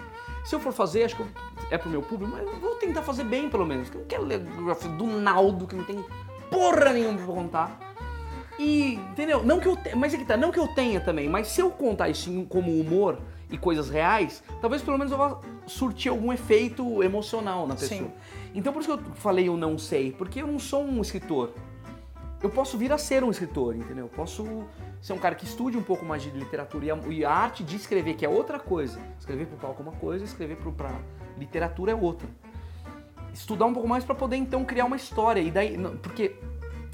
[0.46, 1.26] Se eu for fazer, acho que
[1.70, 3.90] é pro meu público, mas eu vou tentar fazer bem, pelo menos.
[3.94, 6.04] Eu não quero ler biografia do Naldo, que não tem
[6.50, 7.80] porra nenhuma pra contar.
[8.58, 9.44] E, entendeu?
[9.44, 9.96] Não que eu te...
[9.96, 12.78] Mas é que tá, não que eu tenha também, mas se eu contar isso como
[12.78, 13.18] humor
[13.50, 18.02] e coisas reais, talvez pelo menos eu vá surtir algum efeito emocional na pessoa.
[18.02, 18.12] Sim.
[18.54, 21.54] Então por isso que eu falei eu não sei, porque eu não sou um escritor
[22.42, 24.06] eu posso vir a ser um escritor, entendeu?
[24.06, 24.66] Eu posso
[25.02, 27.64] ser um cara que estude um pouco mais de literatura e a, e a arte
[27.64, 29.00] de escrever, que é outra coisa.
[29.18, 30.92] Escrever para o palco é uma coisa, escrever para
[31.38, 32.28] literatura é outra.
[33.34, 35.42] Estudar um pouco mais para poder então criar uma história.
[35.42, 36.36] E daí, porque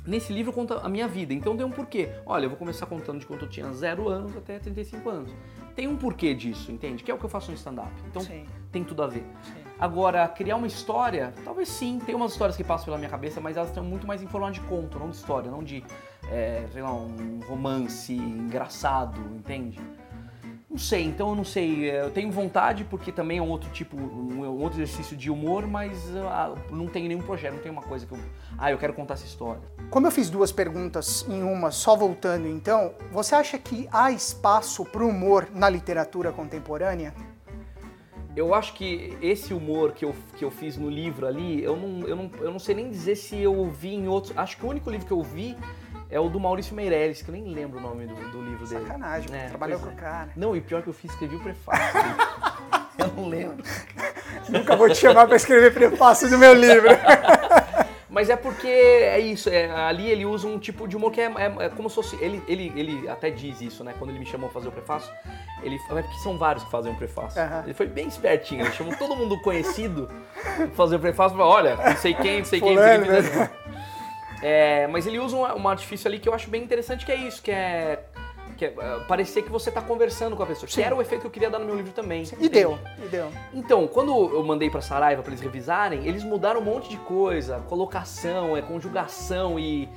[0.05, 2.09] nesse livro conta a minha vida, então tem um porquê.
[2.25, 5.31] Olha, eu vou começar contando de quando eu tinha 0 anos até 35 anos.
[5.75, 7.03] Tem um porquê disso, entende?
[7.03, 7.91] Que é o que eu faço no stand-up.
[8.07, 8.45] Então Sim.
[8.71, 9.25] tem tudo a ver.
[9.43, 9.64] Sim.
[9.79, 13.57] Agora, criar uma história, talvez sim, tem umas histórias que passam pela minha cabeça, mas
[13.57, 15.83] elas estão muito mais em forma de conto, não de história, não de,
[16.29, 19.79] é, sei lá, um romance engraçado, entende?
[20.75, 21.89] Não sei, então eu não sei.
[21.89, 25.97] Eu tenho vontade porque também é um outro tipo, um outro exercício de humor, mas
[26.17, 28.19] ah, não tenho nenhum projeto, não tenho uma coisa que eu.
[28.57, 29.61] Ah, eu quero contar essa história.
[29.89, 34.83] Como eu fiz duas perguntas em uma, só voltando então, você acha que há espaço
[34.83, 37.13] para o humor na literatura contemporânea?
[38.35, 42.07] Eu acho que esse humor que eu, que eu fiz no livro ali, eu não,
[42.07, 44.37] eu, não, eu não sei nem dizer se eu vi em outros.
[44.37, 45.55] Acho que o único livro que eu vi
[46.09, 48.85] é o do Maurício Meirelles, que eu nem lembro o nome do, do livro dele.
[48.85, 49.95] Sacanagem, é, trabalhou com o é.
[49.95, 50.29] cara.
[50.35, 51.99] Não, e pior que eu fiz, escrevi o prefácio.
[52.99, 53.63] eu não lembro.
[54.49, 56.89] Nunca vou te chamar para escrever prefácio do meu livro.
[58.15, 61.25] Mas é porque é isso, é, ali ele usa um tipo de humor que é,
[61.25, 62.15] é, é, como se fosse.
[62.23, 63.93] Ele, ele, ele até diz isso, né?
[63.99, 65.13] Quando ele me chamou pra fazer o prefácio,
[65.61, 67.43] ele é porque são vários que fazem o prefácio.
[67.43, 67.63] Uhum.
[67.65, 70.09] Ele foi bem espertinho, ele chamou todo mundo conhecido
[70.55, 73.37] pra fazer o prefácio pra, olha, não sei quem, não sei quem, não sei quem.
[73.37, 73.49] Né?
[74.41, 77.15] É, mas ele usa um, um artifício ali que eu acho bem interessante, que é
[77.15, 77.99] isso, que é
[78.55, 80.67] que é, uh, parecer que você está conversando com a pessoa.
[80.67, 80.75] Sim.
[80.75, 82.23] Que era o efeito que eu queria dar no meu livro também.
[82.39, 83.31] E deu, e deu.
[83.53, 87.59] Então, quando eu mandei para Saraiva para eles revisarem, eles mudaram um monte de coisa,
[87.67, 89.89] colocação, é conjugação e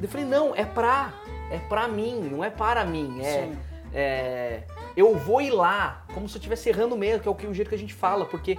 [0.00, 1.12] eu falei, não, é pra,
[1.50, 3.50] é pra mim, não é para mim, é,
[3.94, 4.62] é
[4.96, 7.52] eu vou ir lá, como se eu estivesse errando mesmo, que é o, que, o
[7.52, 8.58] jeito que a gente fala, porque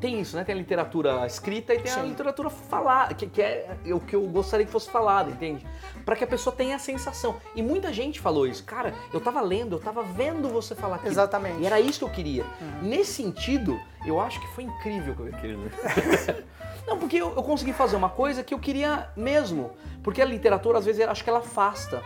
[0.00, 0.44] tem isso, né?
[0.44, 2.00] Tem a literatura escrita e tem Sim.
[2.00, 5.66] a literatura falada, que, que, é o que eu gostaria que fosse falada, entende?
[6.04, 7.36] Para que a pessoa tenha a sensação.
[7.54, 8.64] E muita gente falou isso.
[8.64, 11.10] Cara, eu tava lendo, eu tava vendo você falar aquilo.
[11.10, 11.60] Exatamente.
[11.60, 12.44] E era isso que eu queria.
[12.60, 12.88] Uhum.
[12.88, 15.58] Nesse sentido, eu acho que foi incrível que eu queria.
[16.86, 19.72] Não, porque eu, eu consegui fazer uma coisa que eu queria mesmo.
[20.02, 22.02] Porque a literatura, às vezes, acho que ela afasta.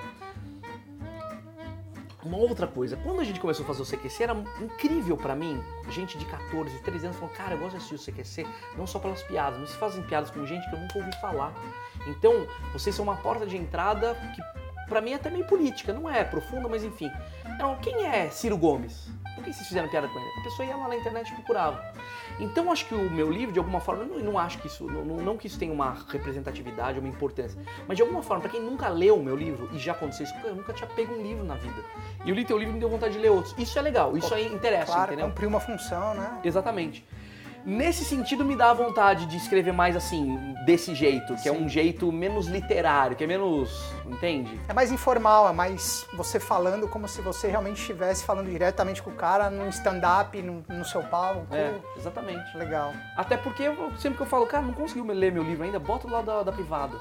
[2.24, 5.60] Uma outra coisa, quando a gente começou a fazer o CQC, era incrível para mim,
[5.90, 8.46] gente de 14, 13 anos falou, cara, eu gosto de assistir o CQC,
[8.76, 11.52] não só pelas piadas, mas fazem piadas com gente que eu nunca ouvi falar.
[12.06, 14.42] Então, vocês são uma porta de entrada que
[14.88, 17.10] para mim é até meio política, não é profunda, mas enfim.
[17.54, 19.08] Então, quem é Ciro Gomes?
[19.42, 20.28] Por que vocês fizeram piada com ele?
[20.38, 21.84] A pessoa ia lá na internet e procurava.
[22.38, 25.04] Então acho que o meu livro, de alguma forma, não, não acho que isso, não,
[25.04, 28.88] não, que isso tenha uma representatividade, uma importância, mas de alguma forma, para quem nunca
[28.88, 31.56] leu o meu livro e já aconteceu isso, eu nunca tinha pego um livro na
[31.56, 31.84] vida.
[32.24, 33.52] E eu li teu livro e me deu vontade de ler outros.
[33.58, 35.26] Isso é legal, isso aí interessa, claro, entendeu?
[35.26, 36.40] cumprir uma função, né?
[36.44, 37.04] Exatamente.
[37.64, 41.48] Nesse sentido, me dá vontade de escrever mais assim, desse jeito, que Sim.
[41.50, 43.92] é um jeito menos literário, que é menos.
[44.04, 44.60] Entende?
[44.68, 49.10] É mais informal, é mais você falando como se você realmente estivesse falando diretamente com
[49.10, 51.46] o cara num stand-up, no, no, seu palco.
[51.54, 52.56] É, exatamente.
[52.56, 52.92] Legal.
[53.16, 53.64] Até porque
[53.98, 56.52] sempre que eu falo, cara, não conseguiu ler meu livro ainda, bota lá da, da
[56.52, 56.96] privada.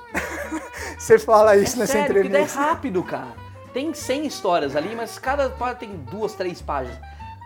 [0.98, 2.60] você fala isso é nessa sério, entrevista.
[2.60, 3.34] é rápido, cara.
[3.74, 7.00] Tem 100 histórias ali, mas cada história tem duas, três páginas.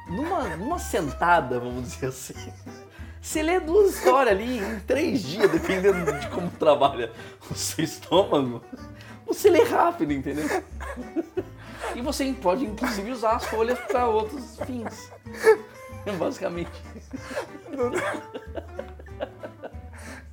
[0.07, 2.51] Numa, numa sentada, vamos dizer assim.
[3.26, 7.11] Você lê duas histórias ali em três dias, dependendo de como trabalha
[7.49, 8.63] o seu estômago.
[9.26, 10.47] Você lê rápido, entendeu?
[11.95, 15.11] E você pode, inclusive, usar as folhas para outros fins.
[16.19, 16.69] Basicamente.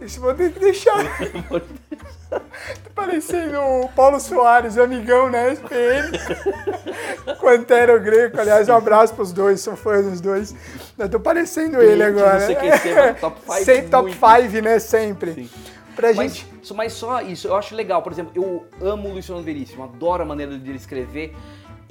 [0.04, 1.04] Isso vou ter que deixar.
[2.30, 2.40] tá
[2.94, 5.52] parecendo o Paulo Soares, o amigão, né?
[5.52, 6.18] SPM.
[7.38, 8.40] Com Antero Greco.
[8.40, 10.54] Aliás, um abraço pros dois, sou fã dos dois.
[10.98, 12.40] Eu tô parecendo Tem ele agora.
[12.40, 13.64] Você quer ser top 5.
[13.64, 14.78] Sem top 5, né?
[14.78, 15.34] Sempre.
[15.34, 15.50] Sim.
[15.94, 16.74] Pra mas, gente.
[16.74, 18.02] Mas só isso, eu acho legal.
[18.02, 21.34] Por exemplo, eu amo o Luciano Veríssimo, adoro a maneira dele escrever.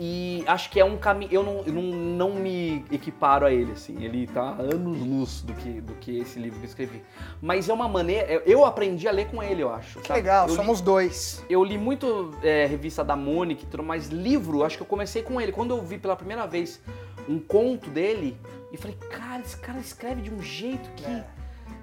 [0.04, 1.32] E acho que é um caminho.
[1.32, 4.04] Eu, não, eu não, não me equiparo a ele, assim.
[4.04, 7.04] Ele tá anos-luz do que, do que esse livro que eu escrevi.
[7.40, 8.42] Mas é uma maneira.
[8.48, 10.00] Eu aprendi a ler com ele, eu acho.
[10.00, 10.22] Que sabe?
[10.22, 11.46] legal, eu somos li, dois.
[11.48, 15.22] Eu li muito é, revista da Mônica e tudo, mas livro, acho que eu comecei
[15.22, 15.52] com ele.
[15.52, 16.82] Quando eu vi pela primeira vez
[17.30, 18.36] um conto dele,
[18.72, 21.06] e falei, cara, esse cara escreve de um jeito que.
[21.06, 21.26] É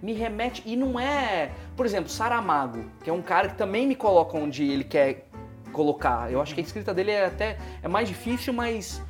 [0.02, 0.62] me remete.
[0.64, 1.50] E não é.
[1.76, 5.27] Por exemplo, Saramago, que é um cara que também me coloca onde ele quer
[5.72, 6.30] colocar.
[6.32, 9.02] Eu acho que a escrita dele é até é mais difícil, mas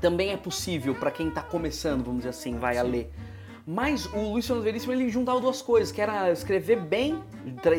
[0.00, 2.80] também é possível para quem está começando, vamos dizer assim, vai Sim.
[2.80, 3.10] a ler.
[3.66, 7.22] Mas o Luiz Fernando Veríssimo ele juntava duas coisas, que era escrever bem,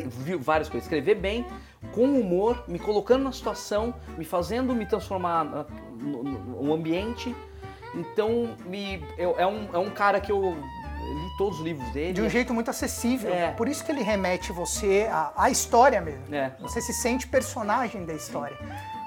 [0.07, 1.45] viu várias coisas, escrever bem,
[1.91, 7.35] com humor, me colocando na situação, me fazendo me transformar no, no, no ambiente.
[7.93, 10.57] Então, me, eu, é, um, é um cara que eu
[11.13, 12.13] li todos os livros dele.
[12.13, 13.33] De um jeito muito acessível.
[13.33, 13.51] É.
[13.51, 16.33] Por isso que ele remete você à, à história mesmo.
[16.33, 16.55] É.
[16.59, 18.57] Você se sente personagem da história.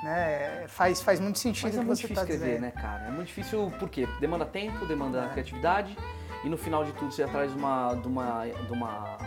[0.03, 0.65] Né?
[0.69, 3.07] Faz, faz muito sentido Mas é muito difícil tá escrever, né, cara?
[3.07, 5.29] É muito difícil porque demanda tempo, demanda é.
[5.31, 5.97] criatividade
[6.45, 9.19] e no final de tudo você atrás de uma, de uma, de uma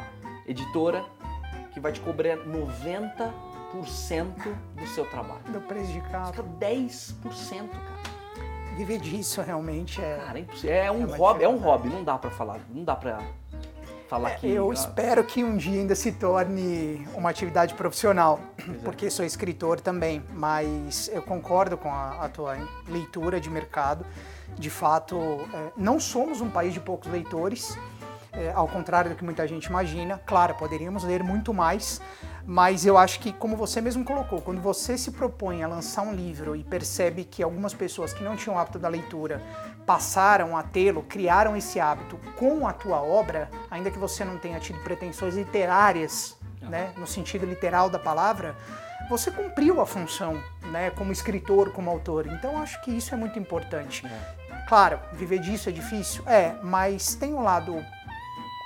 [0.47, 1.03] editora
[1.73, 3.31] que vai te cobrar 90%
[4.75, 5.43] do seu trabalho.
[5.47, 6.27] Do preço de capa.
[6.27, 8.00] Fica 10%, cara
[8.75, 10.21] viver disso realmente é.
[10.25, 12.95] Cara, é, é um é hobby, é um hobby, não dá para falar, não dá
[12.95, 13.19] para
[14.07, 14.49] falar é, que.
[14.49, 18.39] Eu espero que um dia ainda se torne uma atividade profissional,
[18.83, 22.57] porque sou escritor também, mas eu concordo com a, a tua
[22.87, 24.05] leitura de mercado.
[24.57, 25.17] De fato,
[25.53, 27.77] é, não somos um país de poucos leitores.
[28.33, 30.17] É, ao contrário do que muita gente imagina.
[30.25, 32.01] Claro, poderíamos ler muito mais,
[32.45, 36.13] mas eu acho que, como você mesmo colocou, quando você se propõe a lançar um
[36.13, 39.41] livro e percebe que algumas pessoas que não tinham hábito da leitura
[39.85, 44.59] passaram a tê-lo, criaram esse hábito com a tua obra, ainda que você não tenha
[44.59, 48.55] tido pretensões literárias, né, no sentido literal da palavra,
[49.09, 52.27] você cumpriu a função, né, como escritor, como autor.
[52.27, 54.05] Então acho que isso é muito importante.
[54.05, 54.41] É.
[54.67, 57.83] Claro, viver disso é difícil, é, mas tem um lado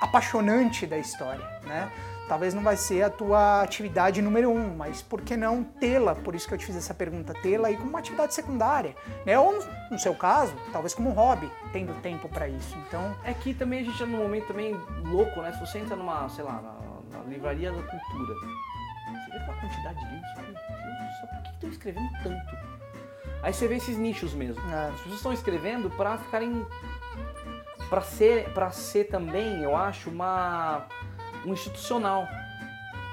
[0.01, 1.91] apaixonante da história, né?
[2.27, 6.15] Talvez não vai ser a tua atividade número um, mas por que não tê-la?
[6.15, 9.37] Por isso que eu te fiz essa pergunta, tê-la aí como uma atividade secundária, né?
[9.37, 12.75] Ou no seu caso, talvez como um hobby, tendo tempo para isso.
[12.87, 14.73] Então é que também a gente está num momento também
[15.03, 15.51] louco, né?
[15.53, 19.99] Se você entra numa, sei lá, na, na livraria da cultura, você vê uma quantidade
[19.99, 22.75] de livros, meu Deus, só por que estão escrevendo tanto?
[23.43, 24.59] Aí você vê esses nichos mesmo.
[24.71, 24.87] É.
[24.87, 26.65] As pessoas estão escrevendo para ficarem
[27.89, 30.88] para ser para ser também, eu acho, uma
[31.45, 32.27] um institucional.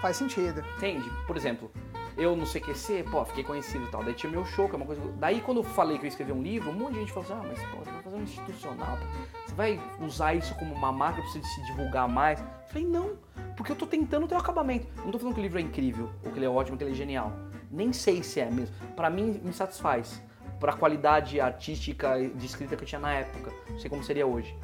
[0.00, 0.64] Faz sentido.
[0.76, 1.08] Entende?
[1.26, 1.70] Por exemplo,
[2.16, 4.02] eu no CQC, pô, fiquei conhecido e tal.
[4.02, 5.00] Daí tinha meu show, que é uma coisa.
[5.18, 7.40] Daí quando eu falei que eu escrevi um livro, um monte de gente falou assim:
[7.40, 8.98] ah, mas pô, você vai fazer um institucional.
[9.46, 12.40] Você vai usar isso como uma marca pra você se divulgar mais?
[12.40, 13.18] Eu falei, não,
[13.56, 14.86] porque eu tô tentando ter um acabamento.
[15.04, 16.92] Não tô falando que o livro é incrível, ou que ele é ótimo, que ele
[16.92, 17.32] é genial.
[17.70, 18.74] Nem sei se é mesmo.
[18.94, 20.22] Para mim, me satisfaz.
[20.62, 23.52] Pra qualidade artística de escrita que eu tinha na época.
[23.68, 24.56] Não sei como seria hoje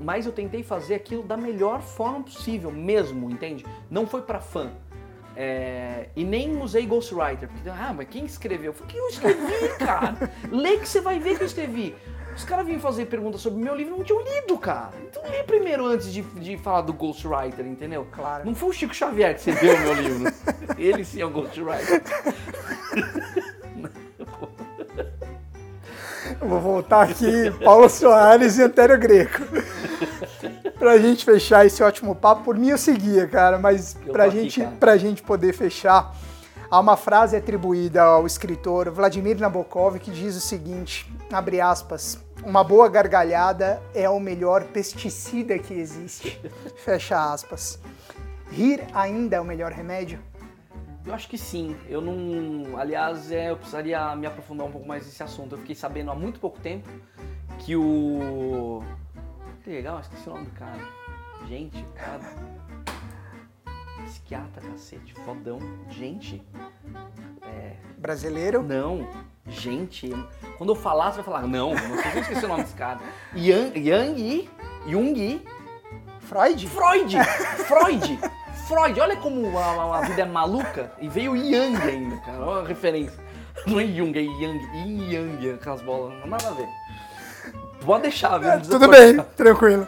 [0.00, 3.64] mas eu tentei fazer aquilo da melhor forma possível, mesmo, entende?
[3.88, 4.70] Não foi para fã.
[5.36, 8.66] É, e nem usei Ghostwriter, porque, ah, mas quem escreveu?
[8.66, 10.16] Eu falei, que eu escrevi, cara?
[10.50, 11.94] Lê que você vai ver que eu escrevi.
[12.36, 14.90] Os caras vinham fazer perguntas sobre o meu livro e não tinham lido, cara.
[15.08, 18.06] Então lê primeiro antes de, de falar do Ghostwriter, entendeu?
[18.10, 18.44] Claro.
[18.44, 20.32] Não foi o Chico Xavier que você deu o meu livro.
[20.76, 22.02] Ele sim é o Ghostwriter.
[26.40, 29.42] Vou voltar aqui, Paulo Soares e Antério Greco.
[30.78, 34.68] pra gente fechar esse ótimo papo, por mim eu seguia, cara, mas pra gente, aqui,
[34.68, 34.80] cara.
[34.80, 36.14] pra gente poder fechar,
[36.70, 42.64] Há uma frase atribuída ao escritor Vladimir Nabokov que diz o seguinte, abre aspas, uma
[42.64, 46.40] boa gargalhada é o melhor pesticida que existe.
[46.84, 47.78] Fecha aspas.
[48.50, 50.18] Rir ainda é o melhor remédio?
[51.06, 51.76] Eu acho que sim.
[51.88, 52.78] Eu não.
[52.78, 55.54] Aliás, é, eu precisaria me aprofundar um pouco mais nesse assunto.
[55.54, 56.88] Eu fiquei sabendo há muito pouco tempo
[57.58, 58.82] que o.
[59.62, 60.80] Que legal, esqueci o nome do cara.
[61.46, 62.22] Gente, cara.
[64.04, 65.58] Psiquiatra, cacete, fodão.
[65.90, 66.42] Gente.
[67.42, 67.76] É...
[67.98, 68.62] Brasileiro?
[68.62, 69.08] Não.
[69.46, 70.10] Gente.
[70.56, 72.74] Quando eu falar, você vai falar, não, não sei se eu esqueci o nome desse
[72.74, 73.00] cara.
[73.34, 74.50] Yang, Yang,
[74.86, 75.42] Jung.
[76.20, 76.68] Freud?
[76.68, 77.16] Freud!
[77.66, 78.18] Freud!
[78.66, 80.90] Freud, olha como a, a, vida é maluca.
[81.00, 82.40] E veio Yang ainda, cara.
[82.40, 83.18] Olha a referência.
[83.66, 84.64] Não é Jung, é Yang.
[84.76, 86.18] Yin Yang, aquelas bolas.
[86.20, 86.68] Não nada a ver.
[87.84, 88.50] Pode deixar, viu?
[88.50, 89.86] É, tudo bem, tranquilo.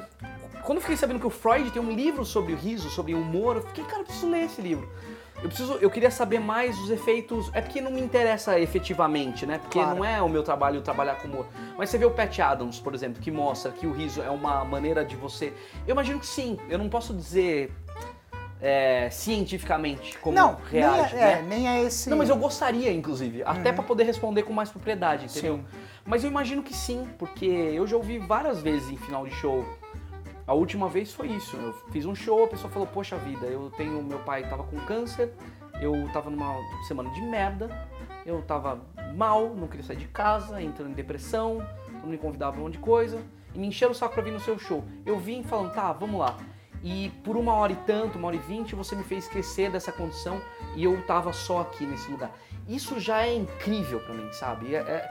[0.62, 3.20] Quando eu fiquei sabendo que o Freud tem um livro sobre o riso, sobre o
[3.20, 4.88] humor, eu fiquei, cara, eu preciso ler esse livro.
[5.42, 7.50] Eu preciso, eu queria saber mais os efeitos.
[7.54, 9.58] É porque não me interessa efetivamente, né?
[9.58, 9.96] Porque claro.
[9.96, 11.46] não é o meu trabalho trabalhar com humor.
[11.78, 14.64] Mas você vê o Pat Adams, por exemplo, que mostra que o riso é uma
[14.64, 15.52] maneira de você.
[15.86, 16.58] Eu imagino que sim.
[16.68, 17.72] Eu não posso dizer
[18.60, 21.14] é, cientificamente como não, reage.
[21.14, 21.32] Nem é, né?
[21.32, 22.08] é, nem é esse.
[22.08, 23.48] Não, mas eu gostaria, inclusive, uhum.
[23.48, 25.56] até para poder responder com mais propriedade, entendeu?
[25.56, 25.64] Sim.
[26.04, 29.64] Mas eu imagino que sim, porque eu já ouvi várias vezes em final de show.
[30.46, 31.56] A última vez foi isso.
[31.56, 34.02] Eu fiz um show, a pessoa falou: Poxa vida, eu tenho.
[34.02, 35.32] Meu pai tava com câncer,
[35.80, 36.54] eu tava numa
[36.86, 37.68] semana de merda,
[38.24, 38.80] eu tava
[39.14, 41.66] mal, não queria sair de casa, entrando em depressão,
[42.00, 43.20] todo me convidava pra um monte de coisa,
[43.52, 44.84] e me encheram o saco pra vir no seu show.
[45.04, 46.36] Eu vim falando: Tá, vamos lá
[46.82, 49.92] e por uma hora e tanto, uma hora e vinte, você me fez esquecer dessa
[49.92, 50.40] condição
[50.74, 52.30] e eu tava só aqui nesse lugar.
[52.68, 54.74] Isso já é incrível para mim, sabe?
[54.74, 55.08] É, é,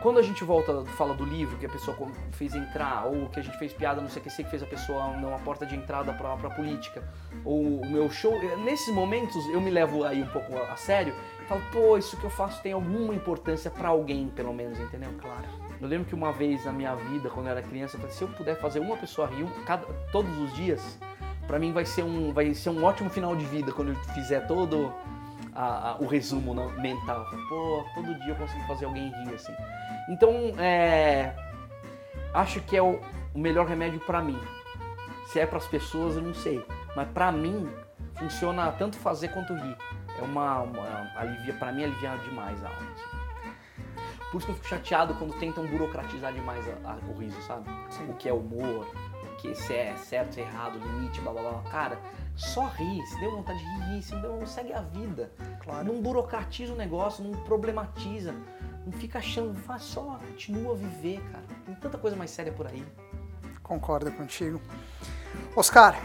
[0.00, 1.96] quando a gente volta, fala do livro que a pessoa
[2.32, 5.38] fez entrar, ou que a gente fez piada no CQC que fez a pessoa numa
[5.40, 7.02] porta de entrada pra, pra política,
[7.44, 8.32] ou o meu show,
[8.64, 12.16] nesses momentos eu me levo aí um pouco a, a sério e falo, pô, isso
[12.16, 15.10] que eu faço tem alguma importância para alguém, pelo menos, entendeu?
[15.20, 15.59] Claro.
[15.80, 18.22] Eu lembro que uma vez na minha vida, quando eu era criança, eu falei, se
[18.22, 20.98] eu puder fazer uma pessoa rir cada, todos os dias,
[21.46, 24.46] para mim vai ser, um, vai ser um ótimo final de vida quando eu fizer
[24.46, 24.92] todo
[25.54, 27.26] a, a, o resumo mental.
[27.48, 29.54] Pô, todo dia eu consigo fazer alguém rir assim.
[30.10, 31.34] Então, é,
[32.34, 33.00] acho que é o,
[33.34, 34.38] o melhor remédio para mim.
[35.28, 36.64] Se é para as pessoas, eu não sei.
[36.94, 37.68] Mas para mim,
[38.16, 39.76] funciona tanto fazer quanto rir.
[40.18, 43.09] É uma, uma alivia, para mim alivia demais a alma.
[44.30, 47.68] Por isso que eu fico chateado quando tentam burocratizar demais a, a, o riso, sabe?
[47.90, 48.08] Sim.
[48.08, 48.86] O que é humor,
[49.24, 51.62] o que se é certo, se é errado, limite, blá blá blá.
[51.70, 51.98] Cara,
[52.36, 55.32] só ri, se deu vontade de rir, se deu, segue a vida.
[55.64, 55.84] Claro.
[55.84, 58.32] Não burocratiza o negócio, não problematiza.
[58.86, 61.44] Não fica achando, faz só, continua a viver, cara.
[61.66, 62.84] Tem tanta coisa mais séria por aí.
[63.64, 64.60] Concordo contigo.
[65.56, 66.00] Oscar,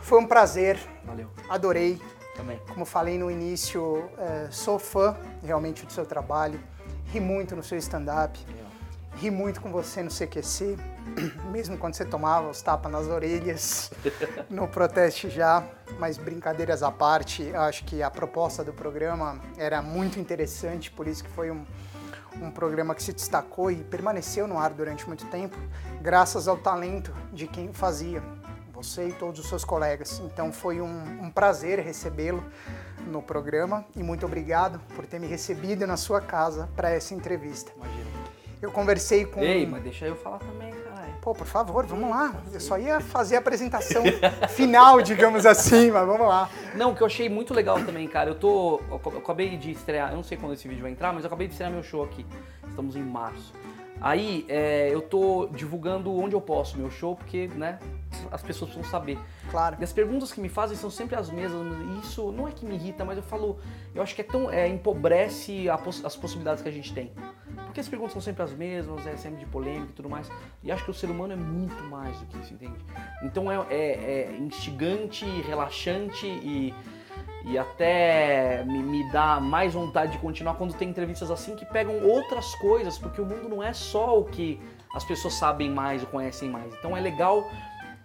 [0.00, 0.78] foi um prazer.
[1.04, 1.30] Valeu.
[1.48, 2.00] Adorei.
[2.36, 2.58] Também.
[2.68, 6.58] Como falei no início, é, sou fã realmente do seu trabalho
[7.12, 8.40] ri muito no seu stand-up,
[9.16, 10.78] ri muito com você no CQC,
[11.52, 13.92] mesmo quando você tomava os tapas nas orelhas
[14.48, 15.62] no Proteste Já,
[15.98, 21.22] mas brincadeiras à parte, acho que a proposta do programa era muito interessante, por isso
[21.22, 21.66] que foi um,
[22.40, 25.58] um programa que se destacou e permaneceu no ar durante muito tempo,
[26.00, 28.22] graças ao talento de quem o fazia,
[28.72, 30.18] você e todos os seus colegas.
[30.24, 32.42] Então foi um, um prazer recebê-lo
[33.06, 37.72] no programa e muito obrigado por ter me recebido na sua casa para essa entrevista.
[37.76, 38.10] Imagina.
[38.60, 39.40] Eu conversei com.
[39.40, 40.92] Ei, mas deixa eu falar também, cara.
[41.20, 42.34] Pô, por favor, vamos lá.
[42.52, 44.02] Eu só ia fazer a apresentação
[44.50, 46.50] final, digamos assim, mas vamos lá.
[46.74, 48.80] Não, o que eu achei muito legal também, cara, eu tô.
[48.90, 51.46] Eu acabei de estrear, eu não sei quando esse vídeo vai entrar, mas eu acabei
[51.46, 52.26] de estrear meu show aqui.
[52.68, 53.52] Estamos em março.
[54.02, 57.78] Aí é, eu tô divulgando onde eu posso meu show, porque, né,
[58.32, 59.16] as pessoas precisam saber.
[59.48, 59.76] Claro.
[59.78, 61.64] E as perguntas que me fazem são sempre as mesmas.
[61.78, 63.58] E isso não é que me irrita, mas eu falo,
[63.94, 64.50] eu acho que é tão.
[64.50, 67.12] É, empobrece poss as possibilidades que a gente tem.
[67.64, 70.28] Porque as perguntas são sempre as mesmas, é sempre de polêmica e tudo mais.
[70.64, 72.76] E acho que o ser humano é muito mais do que isso, entende?
[73.22, 76.74] Então é, é, é instigante, relaxante e
[77.44, 82.02] e até me, me dá mais vontade de continuar quando tem entrevistas assim que pegam
[82.02, 84.60] outras coisas, porque o mundo não é só o que
[84.94, 86.72] as pessoas sabem mais ou conhecem mais.
[86.74, 87.50] Então é legal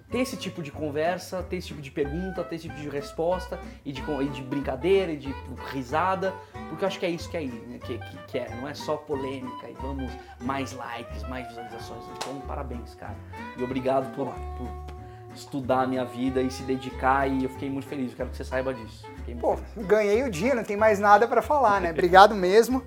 [0.09, 3.59] ter esse tipo de conversa, ter esse tipo de pergunta, ter esse tipo de resposta
[3.83, 5.33] e de, e de brincadeira e de
[5.71, 6.33] risada,
[6.69, 8.73] porque eu acho que é isso que é, né, que, que, que, é, não é
[8.73, 12.05] só polêmica e vamos mais likes, mais visualizações.
[12.15, 13.15] Então, parabéns, cara.
[13.57, 14.27] E obrigado por,
[14.57, 14.96] por
[15.37, 18.11] estudar a minha vida e se dedicar e eu fiquei muito feliz.
[18.11, 19.05] Eu quero que você saiba disso.
[19.39, 21.91] Pô, ganhei o dia, não tem mais nada para falar, né?
[21.91, 22.83] Obrigado mesmo.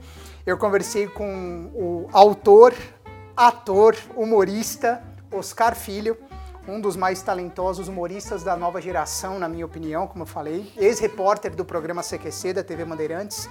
[0.47, 2.75] Eu conversei com o autor,
[3.37, 6.17] ator, humorista Oscar Filho
[6.69, 11.55] um dos mais talentosos humoristas da nova geração, na minha opinião, como eu falei, ex-repórter
[11.55, 13.49] do programa CQC da TV Bandeirantes,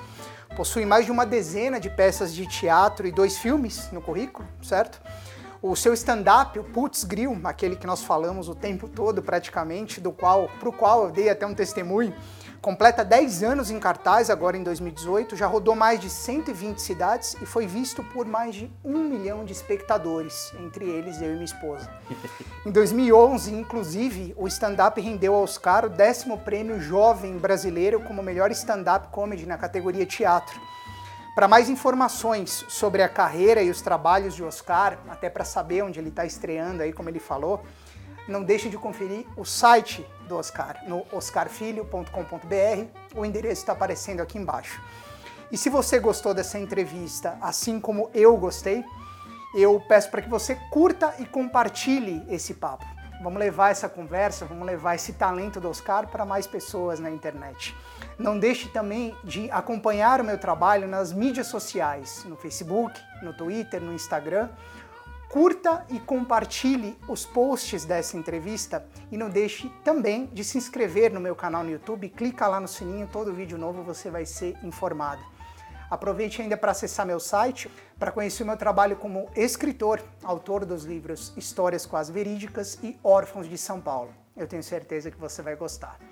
[0.55, 5.01] possui mais de uma dezena de peças de teatro e dois filmes no currículo, certo?
[5.61, 10.09] O seu stand-up, o Putz Grill, aquele que nós falamos o tempo todo praticamente, do
[10.09, 12.15] qual, pro qual eu dei até um testemunho,
[12.61, 17.45] completa 10 anos em cartaz agora em 2018, já rodou mais de 120 cidades e
[17.45, 21.89] foi visto por mais de um milhão de espectadores, entre eles eu e minha esposa.
[22.65, 28.51] Em 2011, inclusive, o stand-up rendeu ao Oscar o décimo prêmio Jovem Brasileiro como melhor
[28.51, 30.59] stand-up comedy na categoria teatro.
[31.39, 35.97] Para mais informações sobre a carreira e os trabalhos de Oscar, até para saber onde
[35.97, 37.63] ele está estreando aí, como ele falou,
[38.27, 43.15] não deixe de conferir o site do Oscar, no oscarfilho.com.br.
[43.15, 44.81] O endereço está aparecendo aqui embaixo.
[45.49, 48.83] E se você gostou dessa entrevista, assim como eu gostei,
[49.55, 52.85] eu peço para que você curta e compartilhe esse papo.
[53.23, 57.73] Vamos levar essa conversa, vamos levar esse talento do Oscar para mais pessoas na internet.
[58.19, 63.81] Não deixe também de acompanhar o meu trabalho nas mídias sociais, no Facebook, no Twitter,
[63.81, 64.49] no Instagram
[65.29, 71.19] Curta e compartilhe os posts dessa entrevista e não deixe também de se inscrever no
[71.19, 72.09] meu canal no YouTube.
[72.09, 75.21] Clica lá no sininho, todo vídeo novo você vai ser informado.
[75.87, 80.83] Aproveite ainda para acessar meu site para conhecer o meu trabalho como escritor, autor dos
[80.83, 84.11] livros Histórias Quase Verídicas e Órfãos de São Paulo.
[84.35, 86.08] Eu tenho certeza que você vai gostar.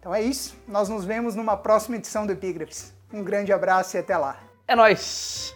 [0.00, 2.94] Então é isso, nós nos vemos numa próxima edição do Epígrafes.
[3.12, 4.40] Um grande abraço e até lá.
[4.66, 5.54] É nóis!